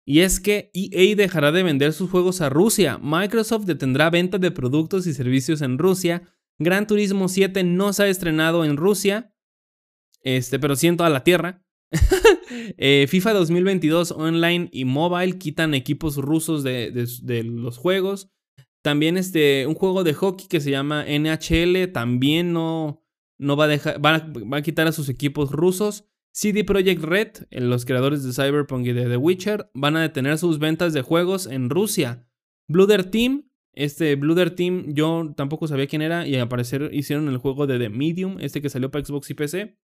[0.09, 2.99] Y es que EA dejará de vender sus juegos a Rusia.
[3.03, 6.23] Microsoft detendrá venta de productos y servicios en Rusia.
[6.61, 9.35] Gran Turismo 7 no se ha estrenado en Rusia.
[10.23, 11.62] Este, pero sí en toda la tierra.
[12.79, 16.90] Eh, FIFA 2022 online y mobile quitan equipos rusos de,
[17.45, 18.31] los juegos.
[18.83, 23.03] También este, un juego de hockey que se llama NHL también no,
[23.38, 26.09] no va, a dejar, va, a quitar a sus equipos rusos.
[26.37, 30.59] CD Projekt Red, los creadores de Cyberpunk y de The Witcher, van a detener sus
[30.59, 32.29] ventas de juegos en Rusia.
[32.68, 37.38] Blooder Team, este Blooder Team yo tampoco sabía quién era y al parecer hicieron el
[37.38, 39.79] juego de The Medium, este que salió para Xbox y PC.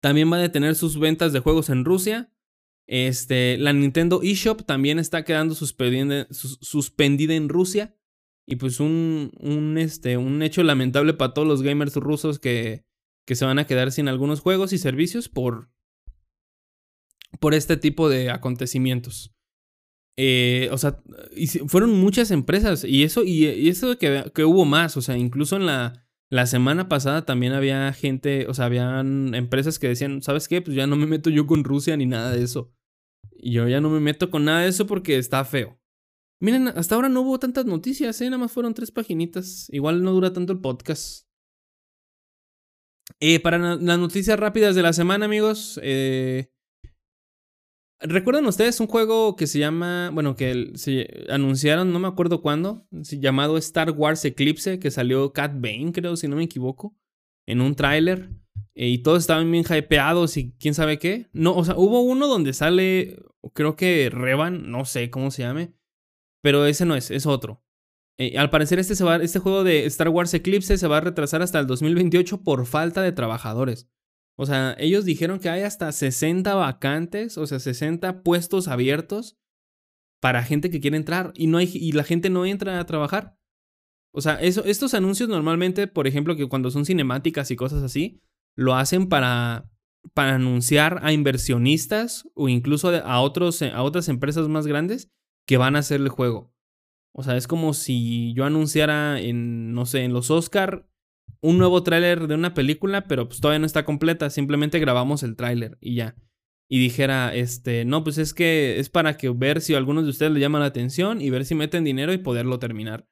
[0.00, 2.32] También va a detener sus ventas de juegos en Rusia.
[2.88, 6.26] Este, la Nintendo eShop también está quedando suspendida,
[7.36, 7.96] en Rusia.
[8.44, 12.84] Y pues un, un, este, un hecho lamentable para todos los gamers rusos que,
[13.26, 15.70] que se van a quedar sin algunos juegos y servicios por,
[17.40, 19.34] por este tipo de acontecimientos.
[20.16, 21.02] Eh, o sea,
[21.68, 25.64] fueron muchas empresas y eso, y, eso que, que, hubo más, o sea, incluso en
[25.64, 30.60] la, la semana pasada también había gente, o sea, habían empresas que decían, ¿sabes qué?
[30.60, 32.72] Pues ya no me meto yo con Rusia ni nada de eso.
[33.38, 35.78] Y yo ya no me meto con nada de eso porque está feo.
[36.40, 38.24] Miren, hasta ahora no hubo tantas noticias, ¿eh?
[38.24, 39.68] Nada más fueron tres paginitas.
[39.70, 41.26] Igual no dura tanto el podcast.
[43.20, 46.52] Eh, para las noticias rápidas de la semana, amigos, eh,
[48.04, 52.84] ¿Recuerdan ustedes un juego que se llama, bueno, que se anunciaron, no me acuerdo cuándo,
[52.90, 56.96] llamado Star Wars Eclipse, que salió Cat Bane, creo, si no me equivoco,
[57.46, 58.30] en un tráiler?
[58.74, 61.28] Eh, y todos estaban bien hypeados y quién sabe qué.
[61.32, 65.72] No, o sea, hubo uno donde sale, creo que Revan, no sé cómo se llame,
[66.42, 67.62] pero ese no es, es otro.
[68.22, 71.58] Eh, al parecer este, este juego de Star Wars Eclipse se va a retrasar hasta
[71.58, 73.88] el 2028 por falta de trabajadores.
[74.36, 79.38] O sea, ellos dijeron que hay hasta 60 vacantes, o sea, 60 puestos abiertos
[80.20, 83.36] para gente que quiere entrar y no hay y la gente no entra a trabajar.
[84.12, 88.20] O sea, eso, estos anuncios normalmente, por ejemplo, que cuando son cinemáticas y cosas así,
[88.54, 89.68] lo hacen para,
[90.14, 95.10] para anunciar a inversionistas o incluso a, otros, a otras empresas más grandes
[95.44, 96.52] que van a hacer el juego.
[97.14, 100.88] O sea, es como si yo anunciara en, no sé, en los Oscar
[101.40, 105.36] un nuevo tráiler de una película, pero pues todavía no está completa, simplemente grabamos el
[105.36, 106.16] tráiler y ya.
[106.70, 110.10] y dijera, este, no, pues es que es para que ver si a algunos de
[110.10, 113.06] ustedes le llama la atención y ver si meten dinero y poderlo terminar.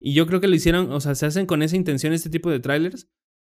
[0.00, 2.50] Y yo creo que lo hicieron, o sea, se hacen con esa intención este tipo
[2.50, 3.08] de trailers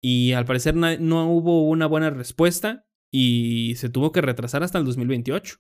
[0.03, 4.85] y al parecer no hubo una buena respuesta y se tuvo que retrasar hasta el
[4.85, 5.59] 2028.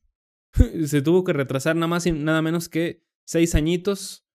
[0.86, 4.26] se tuvo que retrasar nada más y nada menos que seis añitos.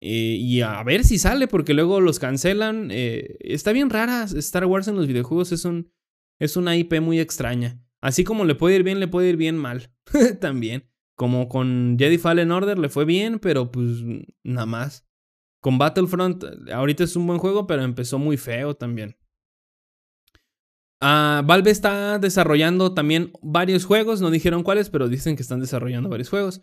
[0.00, 2.90] Eh, y a ver si sale, porque luego los cancelan.
[2.90, 5.92] Eh, está bien rara Star Wars en los videojuegos, es, un,
[6.38, 7.80] es una IP muy extraña.
[8.00, 9.90] Así como le puede ir bien, le puede ir bien mal.
[10.40, 10.90] También.
[11.16, 14.02] Como con Jedi Fallen Order le fue bien, pero pues
[14.42, 15.06] nada más.
[15.60, 19.16] Con Battlefront, ahorita es un buen juego, pero empezó muy feo también.
[21.00, 26.08] Ah, Valve está desarrollando también varios juegos, no dijeron cuáles, pero dicen que están desarrollando
[26.08, 26.62] varios juegos.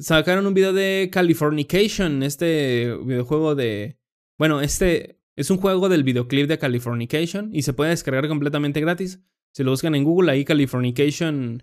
[0.00, 3.98] Sacaron un video de Californication, este videojuego de...
[4.38, 9.20] Bueno, este es un juego del videoclip de Californication y se puede descargar completamente gratis.
[9.52, 11.62] Si lo buscan en Google, ahí Californication,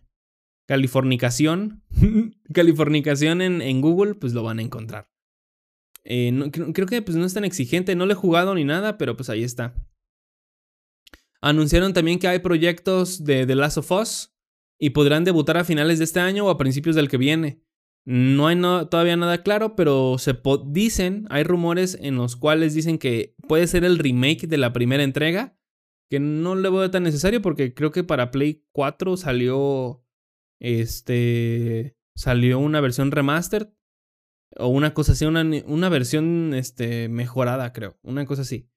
[0.66, 1.84] Californicación,
[2.54, 5.12] Californicación en, en, Google, pues lo van a encontrar.
[6.06, 9.18] Eh, creo que pues, no es tan exigente, no lo he jugado ni nada, pero
[9.18, 9.76] pues ahí está.
[11.42, 14.34] Anunciaron también que hay proyectos de The Last of Us
[14.80, 17.62] y podrán debutar a finales de este año o a principios del que viene.
[18.06, 20.36] No hay todavía nada claro, pero se
[20.66, 25.04] dicen, hay rumores en los cuales dicen que puede ser el remake de la primera
[25.04, 25.56] entrega
[26.10, 30.04] que no le veo tan necesario porque creo que para Play 4 salió
[30.60, 33.70] este salió una versión remastered
[34.58, 38.70] o una cosa así, una, una versión este, mejorada, creo, una cosa así.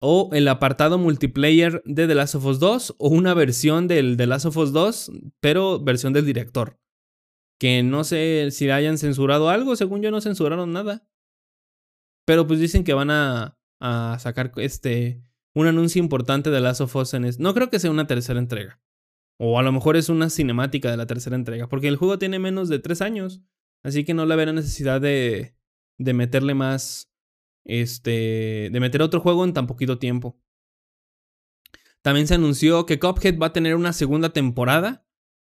[0.00, 4.26] O el apartado multiplayer de The Last of Us 2 o una versión del The
[4.28, 5.10] Last of Us 2,
[5.40, 6.78] pero versión del director.
[7.58, 11.08] Que no sé si hayan censurado algo, según yo no censuraron nada.
[12.26, 13.58] Pero pues dicen que van a,
[14.18, 15.22] sacar este
[15.54, 18.80] un anuncio importante de Last of Us en No creo que sea una tercera entrega.
[19.38, 21.68] O a lo mejor es una cinemática de la tercera entrega.
[21.68, 23.42] Porque el juego tiene menos de tres años.
[23.82, 25.56] Así que no le verá necesidad de,
[25.98, 27.10] de meterle más.
[27.64, 28.68] Este.
[28.70, 30.38] De meter otro juego en tan poquito tiempo.
[32.02, 35.05] También se anunció que Cuphead va a tener una segunda temporada.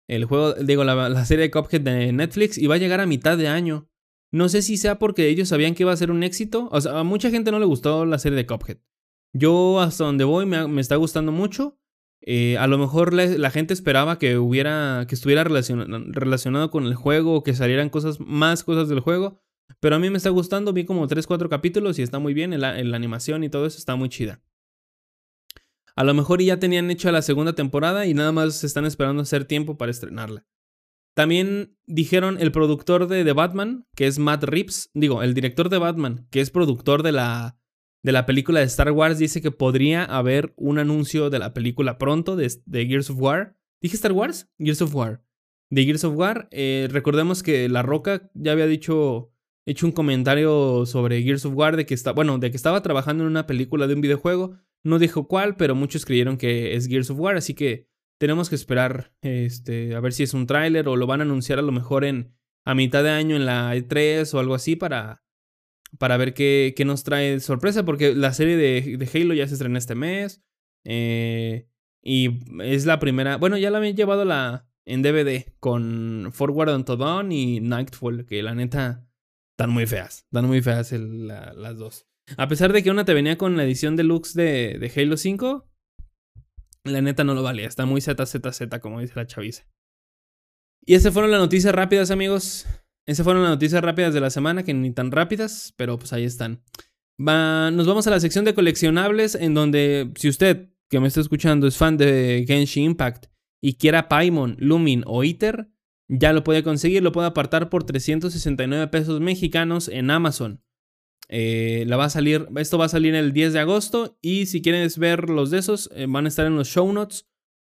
[0.09, 2.59] El juego, digo, la, la serie de Cuphead de Netflix.
[2.59, 3.89] Y va a llegar a mitad de año.
[4.33, 6.69] No sé si sea porque ellos sabían que iba a ser un éxito.
[6.73, 8.79] O sea, a mucha gente no le gustó la serie de Cuphead.
[9.33, 11.79] Yo hasta donde voy me, está gustando mucho.
[12.21, 17.43] Eh, a lo mejor la, gente esperaba que hubiera, que estuviera relacionado con el juego,
[17.43, 19.41] que salieran cosas, más cosas del juego.
[19.81, 22.53] Pero a mí me está gustando, vi como 3, 4 capítulos y está muy bien,
[22.53, 24.43] en la, animación y todo eso está muy chida.
[25.99, 29.47] A lo mejor ya tenían hecho la segunda temporada y nada más están esperando hacer
[29.47, 30.47] tiempo para estrenarla.
[31.17, 35.79] También dijeron el productor de The Batman, que es Matt Reeves, digo, el director de
[35.79, 37.59] Batman, que es productor de la
[38.05, 41.99] de la película de Star Wars dice que podría haber un anuncio de la película
[41.99, 43.57] pronto de, Gears of War.
[43.83, 44.49] ¿Dije Star Wars?
[44.57, 45.25] Gears of War.
[45.69, 46.47] De Gears of War.
[46.53, 49.33] Eh, recordemos que La Roca ya había dicho,
[49.67, 53.25] hecho un comentario sobre Gears of War de que, está, bueno, de que estaba trabajando
[53.25, 54.61] en una película de un videojuego.
[54.89, 57.87] No dijo cuál, pero muchos creyeron que es Gears of War, así que
[58.19, 61.59] tenemos que esperar este, a ver si es un tráiler o lo van a anunciar
[61.59, 62.35] a lo mejor en
[62.65, 65.23] a mitad de año en la E3 o algo así para
[65.99, 69.79] para ver qué, qué, nos trae sorpresa, porque la serie de, Halo ya se estrena
[69.79, 70.43] este mes.
[70.85, 71.67] Eh,
[72.03, 73.37] y es la primera.
[73.37, 78.43] Bueno, ya la habían llevado la, en DVD con Forward Unto Dawn y Nightfall, que
[78.43, 79.07] la neta
[79.53, 80.25] están muy feas.
[80.25, 82.08] Están muy feas las dos.
[82.37, 85.69] A pesar de que una te venía con la edición deluxe de, de Halo 5,
[86.85, 87.67] la neta no lo valía.
[87.67, 89.67] Está muy ZZZ, como dice la chaviza.
[90.85, 92.67] Y esas fueron las noticias rápidas, amigos.
[93.07, 96.25] Esas fueron las noticias rápidas de la semana, que ni tan rápidas, pero pues ahí
[96.25, 96.63] están.
[97.19, 101.67] nos vamos a la sección de coleccionables, en donde si usted que me está escuchando
[101.67, 103.27] es fan de Genshin Impact
[103.63, 105.71] y quiera Paimon, Lumin o Iter,
[106.09, 110.63] ya lo puede conseguir, lo puede apartar por 369 pesos mexicanos en Amazon.
[111.31, 114.63] Eh, la va a salir, esto va a salir el 10 de agosto y si
[114.63, 117.29] quieres ver los de esos, eh, van a estar en los show notes.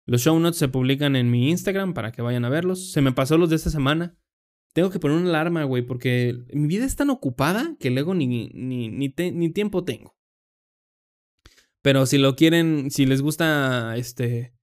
[0.05, 2.91] Los show notes se publican en mi Instagram para que vayan a verlos.
[2.91, 4.17] Se me pasó los de esta semana.
[4.73, 8.27] Tengo que poner una alarma, güey, porque mi vida es tan ocupada que luego ni,
[8.27, 10.15] ni, ni, tiempo tengo.
[11.81, 14.53] Pero si lo quieren, si les gusta este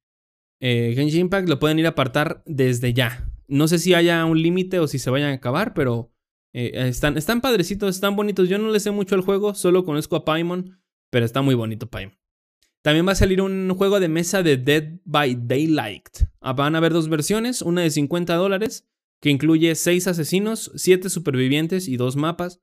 [0.60, 3.30] eh, Genshin Impact, lo pueden ir a apartar desde ya.
[3.48, 6.10] No sé si haya un límite o si se vayan a acabar, pero
[6.52, 8.48] eh, están, están padrecitos, están bonitos.
[8.48, 10.80] Yo no le sé mucho al juego, solo conozco a Paimon,
[11.10, 12.18] pero está muy bonito Paimon.
[12.82, 16.08] También va a salir un juego de mesa de Dead by Daylight.
[16.40, 18.88] Ah, van a haber dos versiones, una de 50 dólares
[19.20, 22.60] que incluye 6 asesinos, 7 supervivientes y 2 mapas.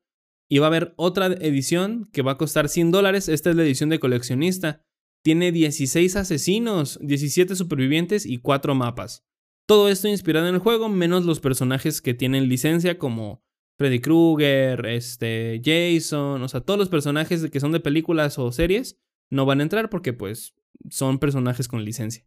[0.48, 3.28] Y va a haber otra edición que va a costar 100 dólares.
[3.28, 4.84] Esta es la edición de coleccionista.
[5.22, 9.24] Tiene 16 asesinos, 17 supervivientes y 4 mapas.
[9.66, 13.44] Todo esto inspirado en el juego, menos los personajes que tienen licencia como
[13.78, 18.98] Freddy Krueger, este, Jason, o sea, todos los personajes que son de películas o series
[19.30, 20.54] no van a entrar porque pues
[20.90, 22.26] son personajes con licencia.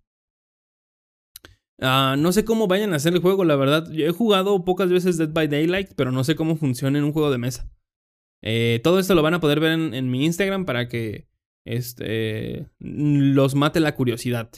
[1.82, 3.90] Ah, no sé cómo vayan a hacer el juego, la verdad.
[3.92, 7.14] Yo he jugado pocas veces Dead by Daylight, pero no sé cómo funciona en un
[7.14, 7.72] juego de mesa.
[8.42, 11.28] Eh, todo esto lo van a poder ver en, mi Instagram para que
[11.66, 14.50] este, los mate la curiosidad.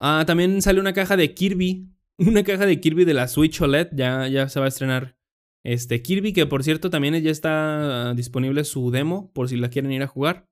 [0.00, 1.92] Ah, también sale una caja de Kirby.
[2.18, 3.88] Una caja de Kirby de la Switch OLED.
[3.92, 5.15] Ya, ya se va a estrenar.
[5.66, 9.32] Este Kirby, que por cierto también ya está disponible su demo.
[9.32, 10.48] Por si la quieren ir a jugar.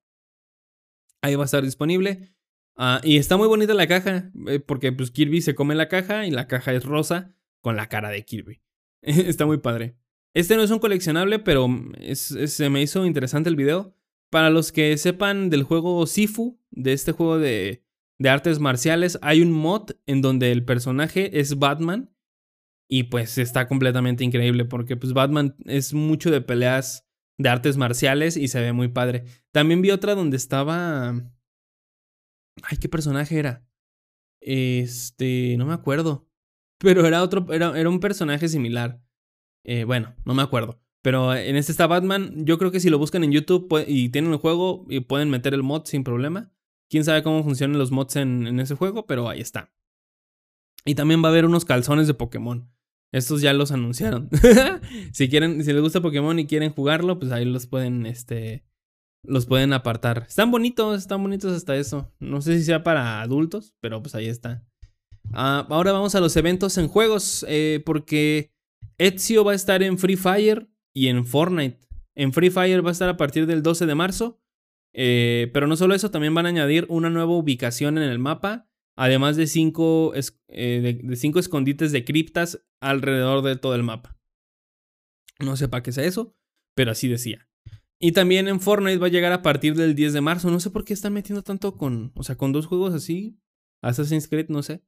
[1.22, 2.34] Ahí va a estar disponible.
[2.76, 4.32] Ah, y está muy bonita la caja.
[4.48, 6.26] Eh, porque pues Kirby se come la caja.
[6.26, 7.32] Y la caja es rosa.
[7.60, 8.60] Con la cara de Kirby.
[9.02, 9.96] está muy padre.
[10.34, 11.68] Este no es un coleccionable, pero
[12.14, 13.94] se me hizo interesante el video.
[14.30, 17.84] Para los que sepan del juego Sifu, de este juego de,
[18.18, 22.10] de artes marciales, hay un mod en donde el personaje es Batman.
[22.88, 27.06] Y pues está completamente increíble porque pues Batman es mucho de peleas
[27.38, 29.24] de artes marciales y se ve muy padre.
[29.52, 31.14] También vi otra donde estaba...
[32.62, 33.66] Ay, ¿qué personaje era?
[34.40, 36.28] Este, no me acuerdo.
[36.78, 39.02] Pero era otro, era, era un personaje similar.
[39.64, 40.80] Eh, bueno, no me acuerdo.
[41.02, 42.46] Pero en este está Batman.
[42.46, 45.54] Yo creo que si lo buscan en YouTube y tienen el juego y pueden meter
[45.54, 46.52] el mod sin problema.
[46.88, 49.72] Quién sabe cómo funcionan los mods en, ese juego, pero ahí está.
[50.84, 52.70] Y también va a haber unos calzones de Pokémon.
[53.14, 54.28] Estos ya los anunciaron.
[55.12, 58.64] si quieren, si les gusta Pokémon y quieren jugarlo, pues ahí los pueden, este,
[59.22, 60.24] los pueden apartar.
[60.26, 62.12] Están bonitos, están bonitos hasta eso.
[62.18, 64.66] No sé si sea para adultos, pero pues ahí está.
[65.32, 68.52] Ah, ahora vamos a los eventos en juegos, eh, porque
[68.98, 71.86] Ezio va a estar en Free Fire y en Fortnite.
[72.16, 74.40] En Free Fire va a estar a partir del 12 de marzo.
[74.92, 78.68] Eh, pero no solo eso, también van a añadir una nueva ubicación en el mapa.
[78.96, 80.12] Además de 5
[80.48, 84.16] eh, de, cinco escondites de criptas alrededor de todo el mapa.
[85.40, 86.36] No sé para qué sea eso,
[86.74, 87.48] pero así decía.
[87.98, 90.50] Y también en Fortnite va a llegar a partir del 10 de marzo.
[90.50, 92.12] No sé por qué están metiendo tanto con.
[92.14, 93.38] O sea, con dos juegos así.
[93.82, 94.82] Assassin's Creed, no sé.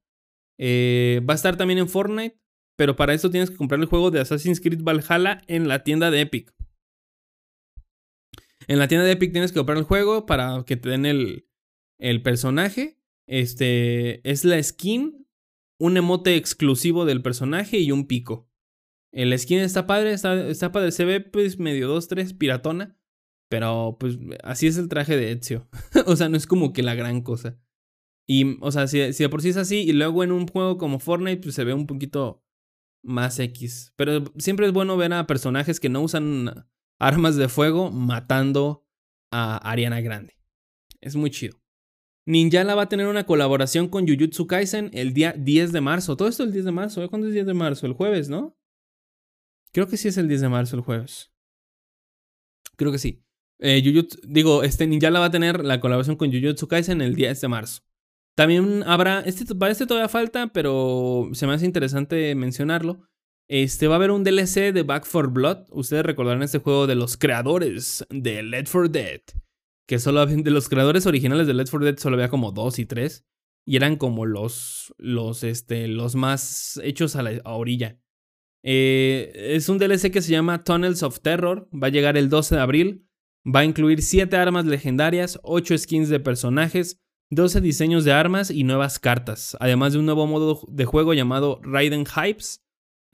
[0.57, 2.39] Eh, va a estar también en Fortnite.
[2.77, 6.11] Pero para eso tienes que comprar el juego de Assassin's Creed Valhalla en la tienda
[6.11, 6.53] de Epic.
[8.67, 11.47] En la tienda de Epic tienes que comprar el juego para que te den el,
[11.97, 12.96] el personaje.
[13.27, 15.27] Este es la skin,
[15.79, 18.49] un emote exclusivo del personaje y un pico.
[19.11, 20.91] El skin está padre, está, está padre.
[20.91, 22.97] Se ve pues medio 2-3 piratona.
[23.49, 25.69] Pero pues así es el traje de Ezio.
[26.05, 27.59] o sea, no es como que la gran cosa.
[28.27, 30.77] Y, o sea, si, si, de por sí es así, y luego en un juego
[30.77, 32.43] como Fortnite, pues se ve un poquito
[33.01, 33.93] más X.
[33.95, 36.67] Pero siempre es bueno ver a personajes que no usan
[36.99, 38.85] armas de fuego matando
[39.31, 40.37] a Ariana Grande.
[40.99, 41.57] Es muy chido.
[42.27, 46.17] Ninjala va a tener una colaboración con Jujutsu Kaisen el día 10 de marzo.
[46.17, 47.01] Todo esto el 10 de marzo.
[47.01, 47.07] ¿eh?
[47.07, 47.85] ¿Cuándo es el 10 de marzo?
[47.85, 48.57] El jueves, ¿no?
[49.71, 51.31] Creo que sí es el 10 de marzo, el jueves.
[52.75, 53.23] Creo que sí.
[53.59, 53.81] Eh,
[54.27, 57.83] digo, este Ninjala va a tener la colaboración con Jujutsu Kaisen el 10 de marzo.
[58.35, 63.07] También habrá, este, para este todavía falta, pero se me hace interesante mencionarlo.
[63.47, 65.67] Este va a haber un DLC de Back for Blood.
[65.69, 69.21] Ustedes recordarán este juego de los creadores de Left 4 Dead.
[69.87, 72.85] Que solo de los creadores originales de Left 4 Dead solo había como dos y
[72.85, 73.25] tres.
[73.65, 77.99] Y eran como los, los, este, los más hechos a la orilla.
[78.63, 81.69] Eh, es un DLC que se llama Tunnels of Terror.
[81.73, 83.07] Va a llegar el 12 de abril.
[83.45, 88.63] Va a incluir 7 armas legendarias, 8 skins de personajes, 12 diseños de armas y
[88.65, 92.63] nuevas cartas, además de un nuevo modo de juego llamado Raiden Hypes,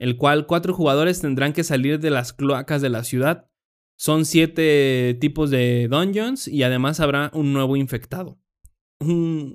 [0.00, 3.48] el cual cuatro jugadores tendrán que salir de las cloacas de la ciudad.
[3.96, 8.38] Son siete tipos de dungeons y además habrá un nuevo infectado.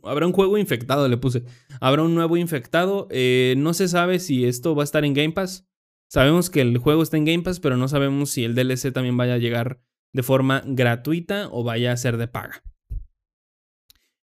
[0.04, 1.44] habrá un juego infectado, le puse.
[1.82, 3.08] Habrá un nuevo infectado.
[3.12, 5.68] Eh, no se sabe si esto va a estar en Game Pass.
[6.10, 9.18] Sabemos que el juego está en Game Pass, pero no sabemos si el DLC también
[9.18, 9.82] vaya a llegar
[10.14, 12.64] de forma gratuita o vaya a ser de paga.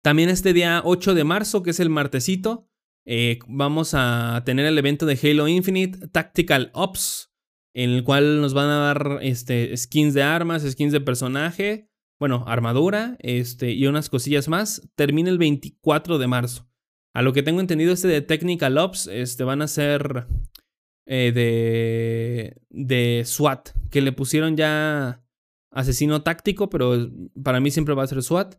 [0.02, 2.68] También este día 8 de marzo, que es el martesito,
[3.04, 7.31] eh, vamos a tener el evento de Halo Infinite Tactical Ops,
[7.74, 12.44] en el cual nos van a dar este, skins de armas, skins de personaje, bueno,
[12.46, 14.88] armadura este, y unas cosillas más.
[14.94, 16.68] Termina el 24 de marzo.
[17.14, 20.26] A lo que tengo entendido, este de Technical Ops este, van a ser
[21.06, 25.24] eh, de, de SWAT, que le pusieron ya
[25.70, 27.10] asesino táctico, pero
[27.42, 28.56] para mí siempre va a ser SWAT.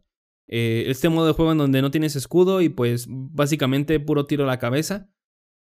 [0.49, 4.43] Eh, este modo de juego en donde no tienes escudo y pues básicamente puro tiro
[4.43, 5.09] a la cabeza.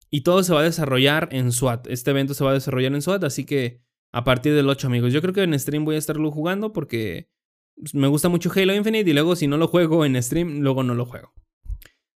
[0.10, 1.88] Y todo se va a desarrollar en SWAT.
[1.88, 3.82] Este evento se va a desarrollar en SWAT, así que
[4.12, 5.14] a partir del 8 amigos.
[5.14, 7.30] Yo creo que en stream voy a estarlo jugando porque
[7.94, 10.96] me gusta mucho Halo Infinite y luego si no lo juego en stream, luego no
[10.96, 11.34] lo juego.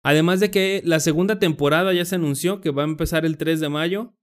[0.03, 3.59] Además de que la segunda temporada ya se anunció que va a empezar el 3
[3.59, 4.15] de mayo.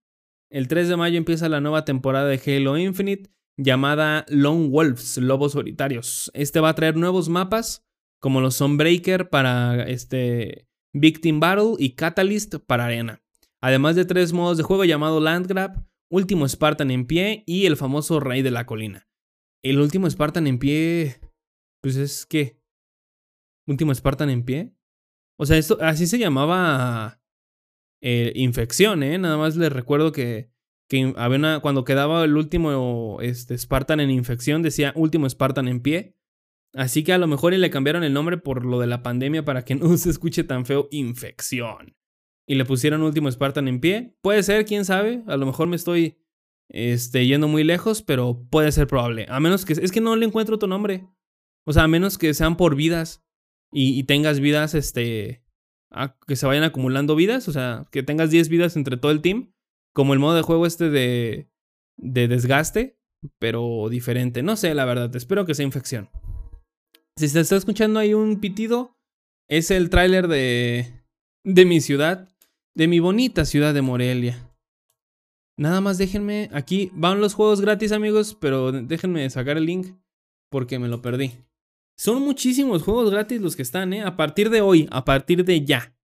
[0.51, 5.53] El 3 de mayo empieza la nueva temporada de Halo Infinite llamada Lone Wolves, Lobos
[5.53, 6.31] Solitarios.
[6.35, 7.87] Este va a traer nuevos mapas
[8.21, 13.23] como los Sunbreaker para este Victim Battle y Catalyst para Arena.
[13.63, 18.21] Además de tres modos de juego llamado Landgrab, Último Spartan en pie y el famoso
[18.21, 19.09] Rey de la Colina.
[19.63, 21.21] El último Spartan en pie,
[21.83, 22.61] pues es que...
[23.67, 24.73] Último Spartan en pie.
[25.37, 27.21] O sea, esto así se llamaba
[28.01, 29.19] eh, infección, ¿eh?
[29.19, 30.53] Nada más les recuerdo que,
[30.89, 35.81] que había una, cuando quedaba el último este, Spartan en infección decía último Spartan en
[35.81, 36.17] pie.
[36.73, 39.65] Así que a lo mejor le cambiaron el nombre por lo de la pandemia para
[39.65, 41.97] que no se escuche tan feo infección.
[42.47, 44.17] Y le pusieron último Spartan en pie.
[44.23, 45.23] Puede ser, quién sabe.
[45.27, 46.19] A lo mejor me estoy
[46.69, 49.27] este, yendo muy lejos, pero puede ser probable.
[49.29, 49.73] A menos que...
[49.73, 51.09] Es que no le encuentro tu nombre.
[51.65, 53.25] O sea, a menos que sean por vidas.
[53.73, 55.45] Y, tengas vidas, este...
[56.27, 57.49] que se vayan acumulando vidas.
[57.49, 59.53] O sea, que tengas 10 vidas entre todo el team.
[59.93, 61.51] Como el modo de juego este de...
[61.97, 63.01] De desgaste.
[63.41, 64.45] Pero diferente.
[64.45, 65.15] No sé, la verdad.
[65.17, 66.11] Espero que sea infección.
[67.19, 68.99] Si se está escuchando ahí un pitido,
[69.49, 71.03] es el tráiler de,
[71.45, 72.29] de mi ciudad,
[72.77, 74.53] de mi bonita ciudad de Morelia.
[75.59, 79.97] Nada más déjenme, aquí van los juegos gratis amigos, pero déjenme sacar el link
[80.51, 81.33] porque me lo perdí.
[81.99, 84.03] Son muchísimos juegos gratis los que están, ¿eh?
[84.03, 85.97] A partir de hoy, a partir de ya.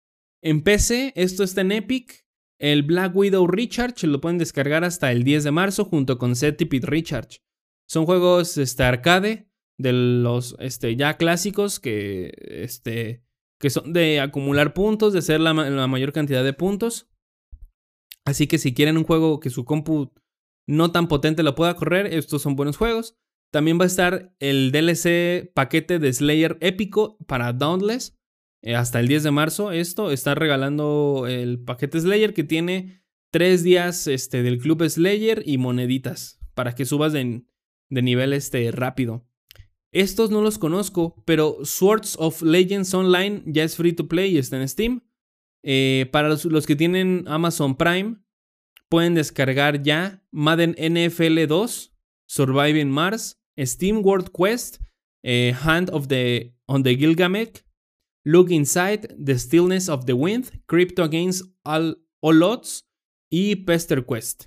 [0.43, 2.25] En PC, esto está en Epic.
[2.59, 6.85] El Black Widow Recharge lo pueden descargar hasta el 10 de marzo junto con Setipit
[6.85, 7.43] Recharge.
[7.87, 9.47] Son juegos este, arcade
[9.79, 13.23] de los este, ya clásicos que, este,
[13.63, 17.09] que son de acumular puntos, de hacer la, mayor cantidad de puntos.
[18.25, 20.13] Así que si quieren un juego que su compu
[20.67, 23.17] no tan potente lo pueda correr, estos son buenos juegos.
[23.53, 28.19] También va a estar el DLC paquete de Slayer épico para Dauntless.
[28.63, 29.71] Eh, hasta el 10 de marzo.
[29.71, 35.59] Esto está regalando el paquete Slayer que tiene tres días este, del club Slayer y
[35.59, 37.45] moneditas para que subas de,
[37.91, 39.25] de nivel este, rápido.
[39.93, 44.39] Estos no los conozco, pero Swords of Legends Online ya es free to play y
[44.39, 45.03] está en Steam.
[45.63, 48.17] Eh, para los, que tienen Amazon Prime,
[48.89, 51.95] pueden descargar ya Madden NFL 2,
[52.27, 54.79] Surviving Mars, Steam World Quest,
[55.23, 57.63] eh, Hand of the on the Gilgamesh,
[58.25, 62.89] Look Inside, The Stillness of the Wind, Crypto Against All, Odds
[63.31, 64.47] y Pester Quest.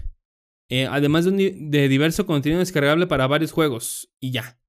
[0.69, 4.09] Eh, además de, de diverso contenido descargable para varios juegos.
[4.19, 4.59] Y ya.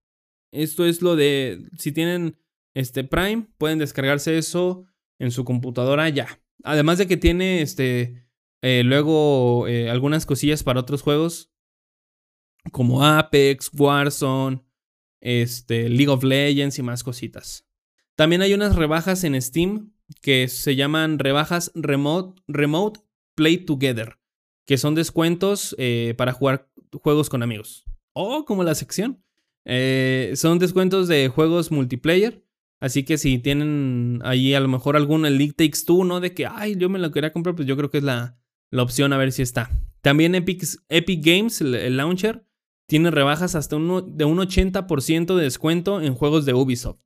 [0.57, 2.39] Esto es lo de, si tienen
[2.75, 4.87] este Prime, pueden descargarse eso
[5.19, 6.41] en su computadora ya.
[6.65, 8.27] Además de que tiene este,
[8.63, 11.53] eh, luego eh, algunas cosillas para otros juegos,
[12.73, 14.63] como Apex, Warzone,
[15.21, 17.67] este, League of Legends y más cositas.
[18.17, 19.93] También hay unas rebajas en Steam
[20.23, 23.01] que se llaman rebajas Remote, remote
[23.35, 24.19] Play Together,
[24.65, 26.71] que son descuentos eh, para jugar
[27.03, 27.85] juegos con amigos.
[28.13, 29.23] O como la sección.
[29.67, 32.45] Eh, son descuentos de juegos multiplayer.
[32.81, 36.21] Así que si tienen ahí a lo mejor algún el League Takes Two, ¿no?
[36.21, 38.39] De que, ay, yo me lo quería comprar, pues yo creo que es la,
[38.71, 39.71] la opción a ver si está.
[40.03, 42.47] También Epic, Epic Games, el, launcher,
[42.87, 43.83] tiene rebajas hasta de
[44.25, 47.01] un 80% de descuento en juegos de Ubisoft.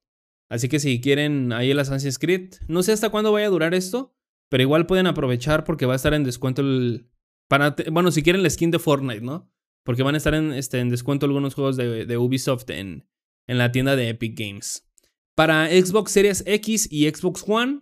[0.51, 3.73] Así que si quieren ahí el Assassin's Creed, no sé hasta cuándo vaya a durar
[3.73, 4.15] esto,
[4.51, 7.09] pero igual pueden aprovechar porque va a estar en descuento el...
[7.49, 9.51] Para, bueno, si quieren la skin de Fortnite, ¿no?
[9.85, 13.07] Porque van a estar en, este, en descuento algunos juegos de, Ubisoft en,
[13.47, 14.87] en, la tienda de Epic Games.
[15.35, 17.81] Para Xbox Series X y Xbox One,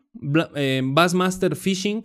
[0.54, 2.02] eh, Bassmaster Fishing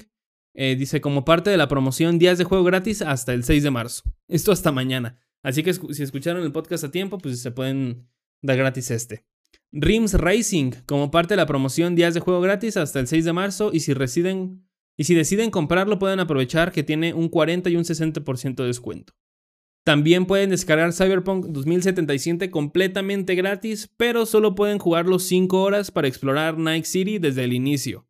[0.56, 3.72] eh, dice como parte de la promoción días de juego gratis hasta el 6 de
[3.72, 4.04] marzo.
[4.28, 5.20] Esto hasta mañana.
[5.41, 8.08] Así que si escucharon el podcast a tiempo, pues se pueden
[8.41, 9.26] dar gratis este.
[9.72, 13.34] Rims Racing, como parte de la promoción días de juego gratis hasta el 6 de
[13.34, 13.72] marzo.
[13.74, 14.64] Y si residen
[14.96, 19.14] y si deciden comprarlo, pueden aprovechar que tiene un 40 y un 60% de descuento.
[19.86, 26.58] También pueden descargar Cyberpunk 2077 completamente gratis, pero solo pueden jugarlo 5 horas para explorar
[26.58, 28.08] Night City desde el inicio.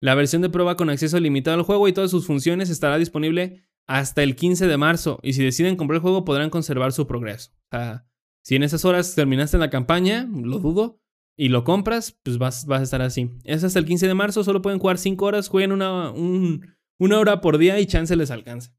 [0.00, 3.64] La versión de prueba con acceso limitado al juego y todas sus funciones estará disponible
[3.88, 7.50] hasta el 15 de marzo, y si deciden comprar el juego podrán conservar su progreso.
[7.72, 8.06] O sea,
[8.44, 11.00] si en esas horas terminaste la campaña, lo dudo,
[11.36, 13.30] y lo compras, pues vas, a estar así.
[13.44, 17.40] Es hasta el 15 de marzo, solo pueden jugar 5 horas, jueguen una, una hora
[17.40, 18.77] por día y chance les alcanza.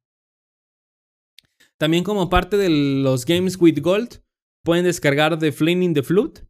[1.79, 4.21] También como parte de los Games with Gold,
[4.63, 6.41] pueden descargar The Flaming the Flute,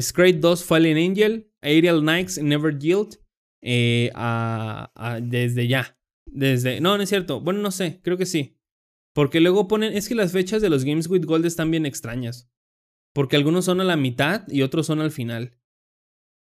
[0.00, 3.18] Scrape 2 Fallen Angel, Aerial Knights Never Yield,
[3.60, 4.12] eh,
[5.22, 5.98] desde ya.
[6.26, 7.40] Desde, no, no es cierto.
[7.40, 8.56] Bueno, no sé, creo que sí.
[9.14, 12.48] Porque luego ponen, es que las fechas de los Games with Gold están bien extrañas.
[13.12, 15.58] Porque algunos son a la mitad y otros son al final.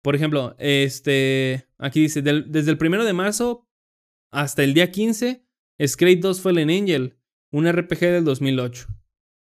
[0.01, 3.67] Por ejemplo, este, aquí dice, desde el primero de marzo
[4.31, 5.45] hasta el día 15,
[5.85, 7.19] Skate 2 Fallen Angel,
[7.55, 8.87] un RPG del 2008.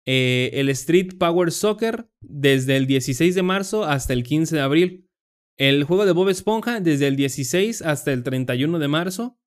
[0.07, 5.09] Eh, el Street Power Soccer desde el 16 de marzo hasta el 15 de abril.
[5.57, 9.39] El juego de Bob Esponja desde el 16 hasta el 31 de marzo.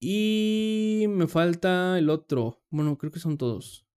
[0.00, 2.62] Y me falta el otro.
[2.70, 3.88] Bueno, creo que son todos.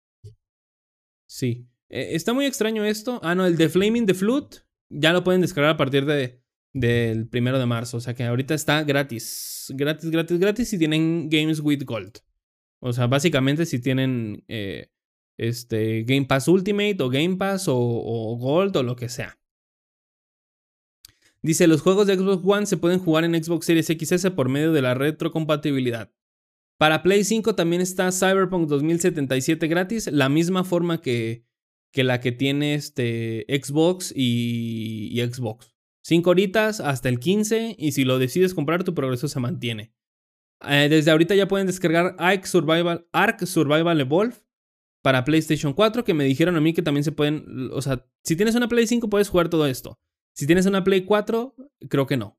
[1.29, 1.68] Sí.
[1.91, 3.20] Eh, está muy extraño esto.
[3.22, 4.59] Ah, no, el de Flaming the Flute
[4.89, 7.99] ya lo pueden descargar a partir de, del primero de marzo.
[7.99, 9.70] O sea que ahorita está gratis.
[9.76, 12.22] Gratis, gratis, gratis si tienen Games with Gold.
[12.81, 14.91] O sea, básicamente si tienen eh,
[15.39, 19.39] este, Game Pass Ultimate o Game Pass o, Gold o lo que sea.
[21.41, 24.72] Dice, los juegos de Xbox One se pueden jugar en Xbox Series XS por medio
[24.72, 26.12] de la retrocompatibilidad.
[26.79, 31.45] Para Play 5 también está Cyberpunk 2077 gratis, la misma forma que,
[31.93, 35.72] que la que tiene este Xbox y, Xbox.
[36.03, 39.93] 5 horitas hasta el 15 y si lo decides comprar tu progreso se mantiene.
[40.67, 44.35] Eh, desde ahorita ya pueden descargar Ark Survival, Ark Survival Evolve
[45.03, 48.35] para PlayStation 4 que me dijeron a mí que también se pueden, o sea, si
[48.35, 50.01] tienes una Play 5 puedes jugar todo esto.
[50.35, 51.55] Si tienes una Play 4,
[51.89, 52.39] creo que no.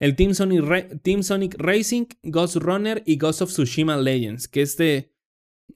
[0.00, 5.14] El Team Sonic, Team Sonic Racing, Ghost Runner y Ghost of Tsushima Legends, que este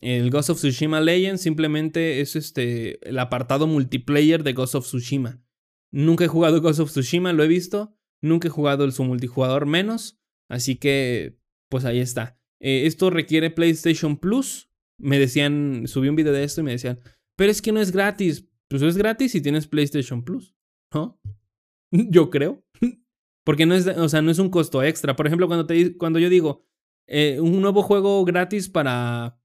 [0.00, 5.42] el Ghost of Tsushima Legends simplemente es este, el apartado multiplayer de Ghost of Tsushima.
[5.90, 7.94] Nunca he jugado Ghost of Tsushima, lo he visto.
[8.20, 10.20] Nunca he jugado el su multijugador menos.
[10.48, 12.38] Así que, pues ahí está.
[12.60, 14.70] Eh, esto requiere PlayStation Plus.
[14.98, 17.00] Me decían, subí un video de esto y me decían,
[17.36, 18.48] pero es que no es gratis.
[18.68, 20.56] Pues es gratis si tienes PlayStation Plus,
[20.92, 21.20] ¿no?
[21.92, 22.64] Yo creo.
[23.44, 25.16] Porque no es, o sea, no es un costo extra.
[25.16, 26.66] Por ejemplo, cuando, te, cuando yo digo
[27.06, 29.40] eh, un nuevo juego gratis para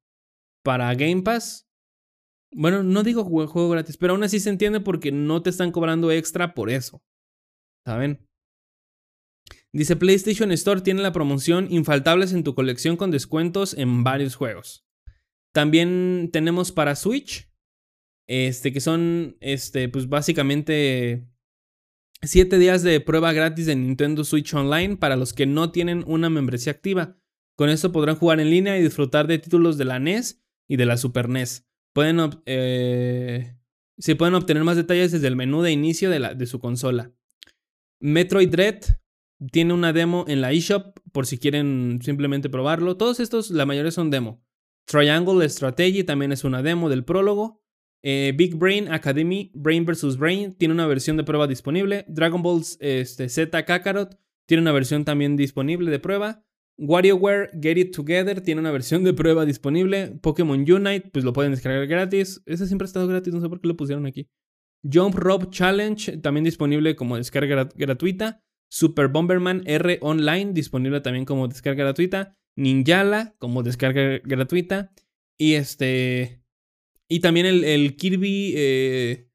[0.64, 1.70] para Game Pass.
[2.52, 6.12] Bueno, no digo juego gratis, pero aún así se entiende porque no te están cobrando
[6.12, 7.04] extra por eso.
[7.86, 8.28] ¿Saben?
[9.76, 14.86] Dice PlayStation Store tiene la promoción Infaltables en tu colección con descuentos en varios juegos.
[15.52, 17.50] También tenemos para Switch,
[18.28, 21.28] este, que son, este, pues básicamente
[22.22, 26.30] 7 días de prueba gratis de Nintendo Switch Online para los que no tienen una
[26.30, 27.18] membresía activa.
[27.56, 30.86] Con esto podrán jugar en línea y disfrutar de títulos de la NES y de
[30.86, 31.68] la Super NES.
[31.94, 33.56] Pueden, eh,
[34.18, 37.12] pueden obtener más detalles desde el menú de inicio de, la, de su consola.
[38.00, 38.84] Metroid Dread
[39.52, 42.98] tiene una demo en la eShop por si quieren simplemente probarlo.
[42.98, 44.44] Todos estos, la mayoría son demo.
[44.86, 47.62] Triangle Strategy también es una demo del prólogo.
[48.02, 50.18] Eh, Big Brain Academy, Brain vs.
[50.18, 52.06] Brain, tiene una versión de prueba disponible.
[52.10, 56.44] Dragon Ball este, Z Kakarot tiene una versión también disponible de prueba.
[56.78, 60.20] WarioWare Get It Together tiene una versión de prueba disponible.
[60.22, 62.42] Pokémon Unite, pues lo pueden descargar gratis.
[62.46, 64.28] Ese siempre ha estado gratis, no sé por qué lo pusieron aquí.
[64.92, 68.44] Jump Rope Challenge, también disponible como descarga gratuita.
[68.74, 72.36] Super Bomberman R Online, disponible también como descarga gratuita.
[72.56, 74.92] Ninjala, como descarga gratuita.
[75.38, 76.42] Y este.
[77.08, 78.54] Y también el, Kirby.
[78.58, 79.30] Eh,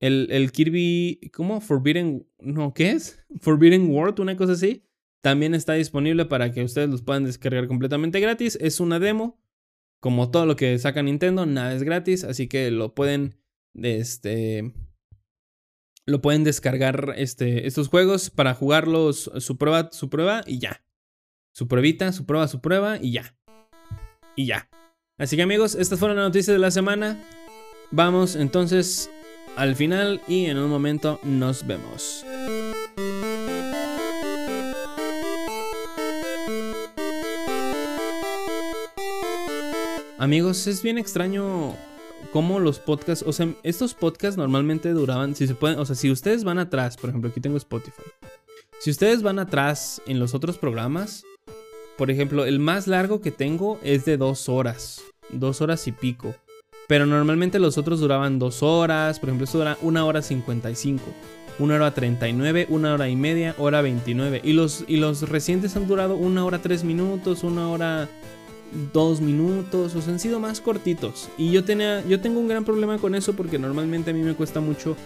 [0.00, 1.30] el, Kirby.
[1.32, 1.62] ¿Cómo?
[1.62, 2.28] Forbidden.
[2.38, 3.18] No, ¿qué es?
[3.40, 4.84] Forbidden World, una cosa así.
[5.22, 8.58] También está disponible para que ustedes los puedan descargar completamente gratis.
[8.60, 9.40] Es una demo.
[10.00, 12.24] Como todo lo que saca Nintendo, nada es gratis.
[12.24, 13.38] Así que lo pueden.
[13.72, 14.70] Este.
[16.08, 19.28] Lo pueden descargar este, estos juegos para jugarlos.
[19.38, 20.84] Su prueba, su prueba y ya.
[21.52, 23.34] Su pruebita, su prueba, su prueba y ya.
[24.36, 24.70] Y ya.
[25.18, 27.20] Así que amigos, estas fueron las noticias de la semana.
[27.90, 29.10] Vamos entonces
[29.56, 32.24] al final y en un momento nos vemos.
[40.18, 41.74] Amigos, es bien extraño
[42.36, 46.10] cómo los podcasts, o sea, estos podcasts normalmente duraban, si se pueden, o sea, si
[46.10, 48.02] ustedes van atrás, por ejemplo, aquí tengo Spotify.
[48.78, 51.24] Si ustedes van atrás en los otros programas,
[51.96, 56.34] por ejemplo, el más largo que tengo es de dos horas, dos horas y pico.
[56.88, 61.02] Pero normalmente los otros duraban dos horas, por ejemplo, esto dura una hora 55,
[61.58, 64.42] una hora 39, una hora y media, hora 29.
[64.44, 68.10] Y los, y los recientes han durado una hora tres minutos, una hora
[68.92, 71.28] dos minutos, o sea, han sido más cortitos.
[71.38, 74.34] Y yo, tenía, yo tengo un gran problema con eso porque normalmente a mí me
[74.34, 74.96] cuesta mucho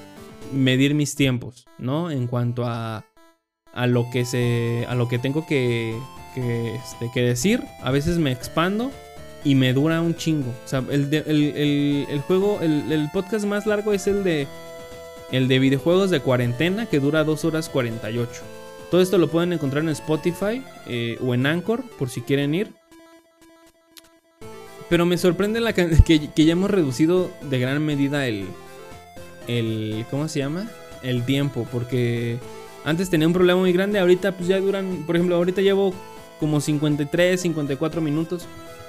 [0.52, 2.10] medir mis tiempos, ¿no?
[2.10, 3.04] En cuanto a,
[3.72, 5.96] a lo que se, a lo que tengo que,
[6.34, 8.90] que, este, decir, a veces me expando
[9.44, 10.50] y me dura un chingo.
[10.64, 14.46] O sea, el, el, el, juego, el, podcast más largo es el de,
[15.30, 18.42] el de videojuegos de cuarentena que dura 2 horas 48.
[18.90, 22.79] Todo esto lo pueden encontrar en Spotify eh, o en Anchor por si quieren ir.
[24.90, 28.46] Pero me sorprende la que, ya hemos reducido de gran medida el,
[29.46, 30.04] el.
[30.10, 30.68] ¿Cómo se llama?
[31.02, 32.38] el tiempo, porque
[32.84, 35.94] antes tenía un problema muy grande, ahorita pues ya duran, por ejemplo, ahorita llevo
[36.38, 38.46] como 53, 54 minutos.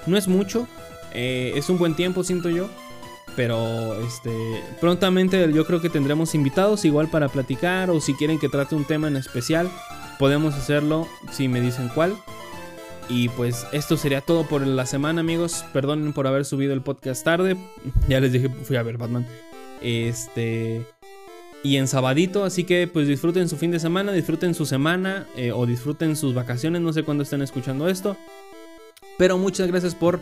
[0.07, 0.67] No es mucho,
[1.13, 2.69] eh, es un buen tiempo, siento yo.
[3.35, 4.29] Pero este
[4.81, 8.83] prontamente yo creo que tendremos invitados igual para platicar o si quieren que trate un
[8.83, 9.69] tema en especial,
[10.19, 12.17] podemos hacerlo si me dicen cuál.
[13.13, 15.65] Y pues esto sería todo por la semana, amigos.
[15.73, 17.57] Perdonen por haber subido el podcast tarde.
[18.07, 19.27] Ya les dije, fui a ver Batman.
[19.81, 20.85] Este
[21.63, 25.51] y en sabadito, así que pues disfruten su fin de semana, disfruten su semana eh,
[25.51, 28.15] o disfruten sus vacaciones, no sé cuándo estén escuchando esto.
[29.17, 30.21] Pero muchas gracias por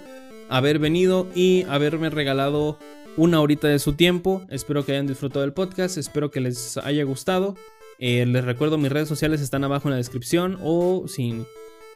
[0.49, 2.77] haber venido y haberme regalado
[3.15, 4.41] una horita de su tiempo.
[4.49, 7.55] Espero que hayan disfrutado del podcast, espero que les haya gustado.
[7.99, 11.45] Eh, les recuerdo mis redes sociales están abajo en la descripción o si,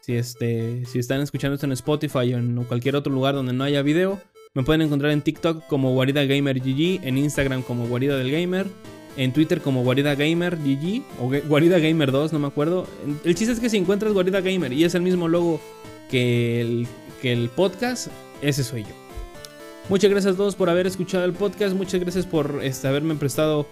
[0.03, 3.63] si, este, si están escuchando esto en Spotify o en cualquier otro lugar donde no
[3.63, 4.21] haya video.
[4.53, 8.67] Me pueden encontrar en TikTok como Guarida Gamer GG, en Instagram como Guarida del Gamer,
[9.15, 12.85] en Twitter como Guarida Gamer GG o Guarida Gamer 2, no me acuerdo.
[13.23, 15.61] El chiste es que si encuentras Guarida Gamer y es el mismo logo
[16.11, 16.87] que el,
[17.21, 18.09] que el podcast,
[18.41, 18.93] ese soy yo.
[19.87, 21.75] Muchas gracias a todos por haber escuchado el podcast.
[21.75, 23.67] Muchas gracias por este, haberme prestado,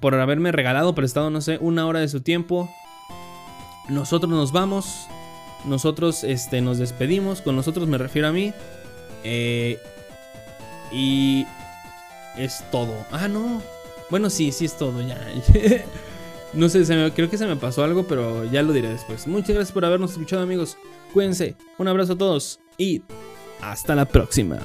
[0.00, 2.68] por haberme regalado, prestado, no sé, una hora de su tiempo.
[3.88, 5.06] Nosotros nos vamos.
[5.64, 7.40] Nosotros este, nos despedimos.
[7.40, 8.52] Con nosotros me refiero a mí.
[9.24, 9.78] Eh,
[10.92, 11.46] y
[12.36, 12.94] es todo.
[13.10, 13.62] Ah, no.
[14.10, 15.18] Bueno, sí, sí es todo ya.
[16.54, 16.84] no sé,
[17.14, 19.26] creo que se me pasó algo, pero ya lo diré después.
[19.26, 20.76] Muchas gracias por habernos escuchado, amigos.
[21.12, 21.56] Cuídense.
[21.78, 23.02] Un abrazo a todos y
[23.60, 24.58] hasta la próxima.